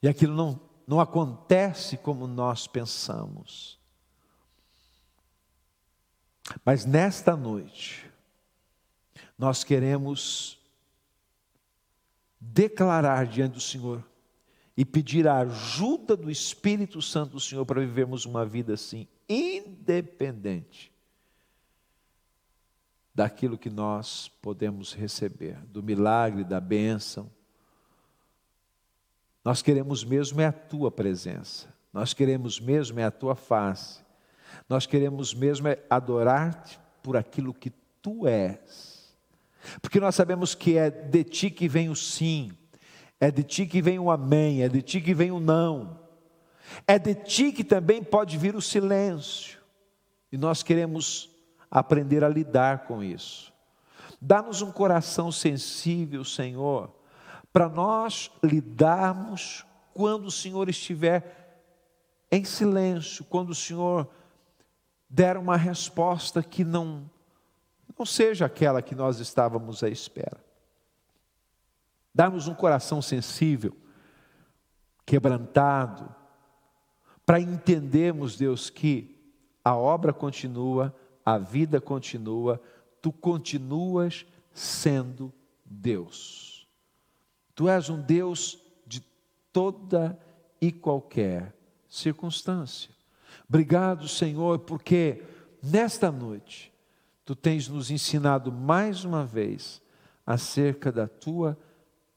e 0.02 0.08
aquilo 0.08 0.34
não, 0.36 0.60
não 0.88 1.00
acontece 1.00 1.98
como 1.98 2.26
nós 2.26 2.66
pensamos. 2.66 3.78
Mas 6.66 6.84
nesta 6.84 7.36
noite, 7.36 8.07
nós 9.38 9.64
queremos 9.64 10.58
declarar 12.40 13.28
diante 13.28 13.54
do 13.54 13.62
Senhor 13.62 14.04
e 14.76 14.86
pedir 14.86 15.28
a 15.28 15.40
ajuda 15.40 16.16
do 16.16 16.30
Espírito 16.30 17.02
Santo 17.02 17.34
do 17.34 17.40
Senhor 17.40 17.66
para 17.66 17.82
vivermos 17.82 18.26
uma 18.26 18.46
vida 18.46 18.74
assim, 18.74 19.08
independente 19.28 20.92
daquilo 23.14 23.58
que 23.58 23.70
nós 23.70 24.28
podemos 24.42 24.94
receber, 24.94 25.58
do 25.66 25.82
milagre, 25.82 26.44
da 26.44 26.60
bênção. 26.60 27.30
Nós 29.44 29.64
queremos 29.64 30.04
mesmo 30.04 30.40
é 30.42 30.46
a 30.46 30.52
tua 30.52 30.92
presença, 30.92 31.74
nós 31.92 32.14
queremos 32.14 32.60
mesmo 32.60 33.00
é 33.00 33.04
a 33.04 33.12
tua 33.12 33.36
face, 33.36 34.06
nós 34.70 34.86
queremos 34.86 35.34
mesmo 35.34 35.68
é 35.68 35.84
adorar-te 35.90 36.80
por 37.02 37.18
aquilo 37.18 37.54
que 37.54 37.72
tu 38.02 38.28
és 38.28 38.97
porque 39.82 40.00
nós 40.00 40.16
sabemos 40.16 40.56
que 40.56 40.78
é 40.78 40.90
de 40.90 41.24
ti 41.24 41.50
que 41.50 41.68
vem 41.68 41.90
o 41.90 41.96
sim, 41.96 42.52
é 43.20 43.32
de 43.32 43.44
ti 43.44 43.66
que 43.66 43.82
vem 43.82 44.00
o 44.00 44.12
amém, 44.12 44.62
é 44.62 44.70
de 44.70 44.82
ti 44.82 45.02
que 45.02 45.14
vem 45.14 45.32
o 45.32 45.40
não, 45.40 46.00
é 46.86 47.00
de 47.00 47.16
ti 47.16 47.52
que 47.52 47.64
também 47.64 48.04
pode 48.04 48.38
vir 48.38 48.56
o 48.56 48.62
silêncio, 48.62 49.60
e 50.32 50.38
nós 50.38 50.64
queremos 50.64 51.30
aprender 51.70 52.24
a 52.24 52.30
lidar 52.30 52.86
com 52.86 53.04
isso. 53.04 53.54
Dá-nos 54.22 54.62
um 54.62 54.72
coração 54.72 55.32
sensível, 55.32 56.24
Senhor, 56.24 56.92
para 57.54 57.70
nós 57.70 58.32
lidarmos 58.44 59.66
quando 59.94 60.28
o 60.28 60.32
Senhor 60.32 60.70
estiver 60.70 61.48
em 62.32 62.44
silêncio, 62.44 63.26
quando 63.26 63.52
o 63.52 63.56
Senhor 63.56 64.08
der 65.10 65.38
uma 65.38 65.56
resposta 65.56 66.44
que 66.44 66.64
não 66.64 67.10
não 67.98 68.06
seja 68.06 68.46
aquela 68.46 68.82
que 68.82 68.96
nós 68.96 69.20
estávamos 69.20 69.84
à 69.84 69.90
espera. 69.90 70.38
Dá-nos 72.14 72.48
um 72.48 72.54
coração 72.54 73.02
sensível, 73.02 73.76
quebrantado, 75.06 76.14
para 77.26 77.40
entendermos, 77.40 78.38
Deus, 78.38 78.70
que 78.70 79.18
a 79.64 79.76
obra 79.76 80.14
continua, 80.14 80.96
a 81.26 81.38
vida 81.38 81.82
continua, 81.82 82.62
tu 83.02 83.12
continuas 83.12 84.26
sendo 84.54 85.34
Deus. 85.66 86.68
Tu 87.54 87.68
és 87.68 87.90
um 87.90 88.02
Deus 88.02 88.60
de 88.86 89.04
toda 89.52 90.18
e 90.62 90.72
qualquer 90.72 91.54
circunstância. 91.90 92.92
Obrigado, 93.48 94.08
Senhor, 94.08 94.60
porque 94.60 95.24
nesta 95.62 96.12
noite 96.12 96.74
tu 97.28 97.36
tens 97.36 97.68
nos 97.68 97.92
ensinado 97.92 98.54
mais 98.54 99.04
uma 99.04 99.26
vez 99.26 99.82
acerca 100.26 100.94
da 100.94 101.10
tua 101.10 101.58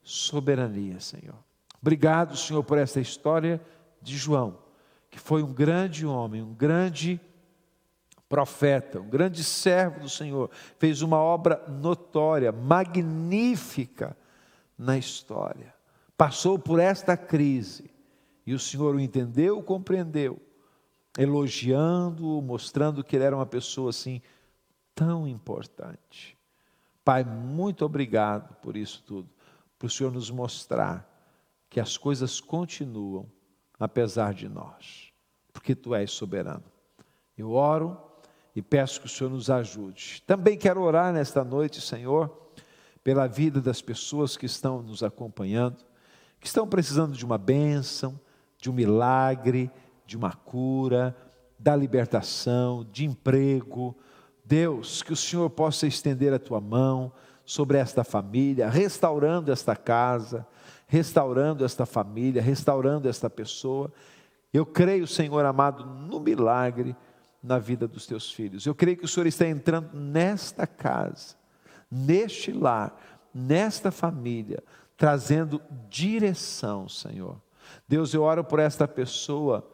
soberania, 0.05 1.01
Senhor. 1.01 1.35
Obrigado, 1.83 2.37
Senhor, 2.37 2.63
por 2.63 2.79
esta 2.79 3.01
história 3.01 3.61
de 4.01 4.17
João, 4.17 4.59
que 5.11 5.19
foi 5.19 5.43
um 5.43 5.53
grande 5.53 6.07
homem, 6.07 6.41
um 6.41 6.55
grande 6.55 7.21
profeta, 8.29 9.01
um 9.01 9.09
grande 9.09 9.43
servo 9.43 9.99
do 9.99 10.09
Senhor, 10.09 10.49
fez 10.79 11.03
uma 11.03 11.19
obra 11.19 11.61
notória, 11.69 12.53
magnífica 12.53 14.17
na 14.79 14.97
história. 14.97 15.75
Passou 16.17 16.57
por 16.57 16.79
esta 16.79 17.17
crise 17.17 17.91
e 18.47 18.55
o 18.55 18.61
Senhor 18.61 18.95
o 18.95 19.01
entendeu, 19.01 19.61
compreendeu, 19.61 20.41
elogiando-o, 21.19 22.41
mostrando 22.41 23.03
que 23.03 23.17
ele 23.17 23.25
era 23.25 23.35
uma 23.35 23.47
pessoa 23.47 23.91
assim 23.91 24.23
tão 25.01 25.27
importante. 25.27 26.37
Pai, 27.03 27.25
muito 27.25 27.87
obrigado 27.87 28.55
por 28.57 28.77
isso 28.77 29.03
tudo, 29.07 29.31
para 29.79 29.87
o 29.87 29.91
Senhor 29.91 30.13
nos 30.13 30.31
mostrar 30.31 31.09
que 31.71 31.81
as 31.81 31.97
coisas 31.97 32.39
continuam 32.39 33.27
apesar 33.79 34.35
de 34.35 34.47
nós, 34.47 35.11
porque 35.55 35.75
Tu 35.75 35.95
és 35.95 36.11
soberano. 36.11 36.65
Eu 37.35 37.53
oro 37.53 37.99
e 38.55 38.61
peço 38.61 39.01
que 39.01 39.07
o 39.07 39.09
Senhor 39.09 39.31
nos 39.31 39.49
ajude. 39.49 40.23
Também 40.27 40.59
quero 40.59 40.83
orar 40.83 41.15
nesta 41.15 41.43
noite, 41.43 41.81
Senhor, 41.81 42.53
pela 43.03 43.27
vida 43.27 43.59
das 43.59 43.81
pessoas 43.81 44.37
que 44.37 44.45
estão 44.45 44.83
nos 44.83 45.03
acompanhando, 45.03 45.83
que 46.39 46.47
estão 46.47 46.69
precisando 46.69 47.17
de 47.17 47.25
uma 47.25 47.39
bênção, 47.39 48.21
de 48.59 48.69
um 48.69 48.75
milagre, 48.75 49.71
de 50.05 50.15
uma 50.15 50.35
cura, 50.35 51.17
da 51.59 51.75
libertação, 51.75 52.85
de 52.85 53.07
emprego, 53.07 53.97
Deus, 54.51 55.01
que 55.01 55.13
o 55.13 55.17
Senhor 55.17 55.49
possa 55.49 55.87
estender 55.87 56.35
a 56.35 56.39
tua 56.39 56.61
mão 56.61 57.13
sobre 57.45 57.79
esta 57.79 58.03
família, 58.03 58.69
restaurando 58.69 59.53
esta 59.53 59.77
casa, 59.77 60.45
restaurando 60.89 61.65
esta 61.65 61.87
família, 61.87 62.43
restaurando 62.43 63.09
esta 63.09 63.31
pessoa. 63.31 63.93
Eu 64.53 64.67
creio, 64.67 65.07
Senhor 65.07 65.45
amado, 65.45 65.85
no 65.85 66.19
milagre 66.19 66.97
na 67.41 67.61
vida 67.61 67.87
dos 67.87 68.09
teus 68.09 68.33
filhos. 68.33 68.67
Eu 68.67 68.75
creio 68.75 68.97
que 68.97 69.05
o 69.05 69.09
Senhor 69.09 69.29
está 69.29 69.47
entrando 69.47 69.97
nesta 69.97 70.67
casa, 70.67 71.37
neste 71.89 72.51
lar, 72.51 73.01
nesta 73.33 73.93
família, 73.93 74.65
trazendo 74.97 75.63
direção, 75.89 76.89
Senhor. 76.89 77.41
Deus, 77.87 78.13
eu 78.13 78.23
oro 78.23 78.43
por 78.43 78.59
esta 78.59 78.89
pessoa 78.89 79.65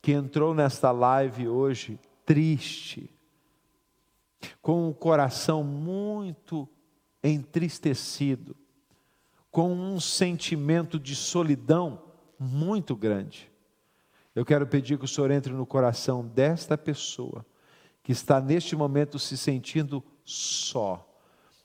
que 0.00 0.12
entrou 0.12 0.54
nesta 0.54 0.92
live 0.92 1.48
hoje 1.48 1.98
triste, 2.24 3.10
com 4.60 4.88
o 4.88 4.94
coração 4.94 5.62
muito 5.62 6.68
entristecido, 7.22 8.56
com 9.50 9.72
um 9.72 10.00
sentimento 10.00 10.98
de 10.98 11.14
solidão 11.16 12.02
muito 12.38 12.94
grande. 12.96 13.50
Eu 14.34 14.44
quero 14.44 14.66
pedir 14.66 14.98
que 14.98 15.04
o 15.04 15.08
Senhor 15.08 15.30
entre 15.30 15.52
no 15.52 15.64
coração 15.64 16.26
desta 16.26 16.76
pessoa 16.76 17.46
que 18.02 18.12
está 18.12 18.40
neste 18.40 18.76
momento 18.76 19.18
se 19.18 19.36
sentindo 19.36 20.04
só. 20.24 21.08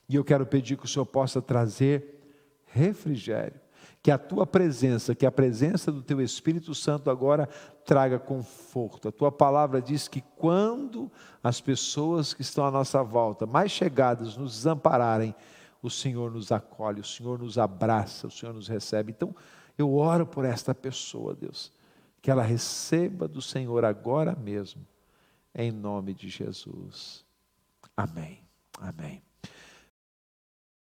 E 0.08 0.14
eu 0.14 0.24
quero 0.24 0.46
pedir 0.46 0.76
que 0.78 0.86
o 0.86 0.88
Senhor 0.88 1.04
possa 1.04 1.42
trazer 1.42 2.18
refrigério, 2.64 3.60
Que 4.02 4.10
a 4.10 4.16
tua 4.16 4.46
presença, 4.46 5.14
que 5.14 5.26
a 5.26 5.30
presença 5.30 5.92
do 5.92 6.02
teu 6.02 6.20
Espírito 6.20 6.74
Santo 6.74 7.10
agora 7.10 7.48
traga 7.84 8.18
conforto. 8.18 9.08
A 9.08 9.12
tua 9.12 9.30
palavra 9.30 9.82
diz 9.82 10.08
que 10.08 10.22
quando 10.36 11.10
as 11.42 11.60
pessoas 11.60 12.32
que 12.32 12.40
estão 12.40 12.64
à 12.64 12.70
nossa 12.70 13.02
volta, 13.02 13.46
mais 13.46 13.70
chegadas, 13.70 14.36
nos 14.36 14.52
desampararem, 14.52 15.34
o 15.82 15.90
Senhor 15.90 16.30
nos 16.30 16.52
acolhe, 16.52 17.00
o 17.00 17.04
Senhor 17.04 17.38
nos 17.38 17.58
abraça, 17.58 18.26
o 18.26 18.30
Senhor 18.30 18.54
nos 18.54 18.68
recebe. 18.68 19.12
Então, 19.12 19.34
eu 19.76 19.94
oro 19.94 20.26
por 20.26 20.44
esta 20.44 20.74
pessoa, 20.74 21.34
Deus, 21.34 21.72
que 22.20 22.30
ela 22.30 22.42
receba 22.42 23.26
do 23.26 23.40
Senhor 23.40 23.84
agora 23.84 24.36
mesmo, 24.36 24.86
em 25.54 25.70
nome 25.72 26.14
de 26.14 26.28
Jesus. 26.28 27.24
Amém. 27.96 28.42
Amém. 28.78 29.29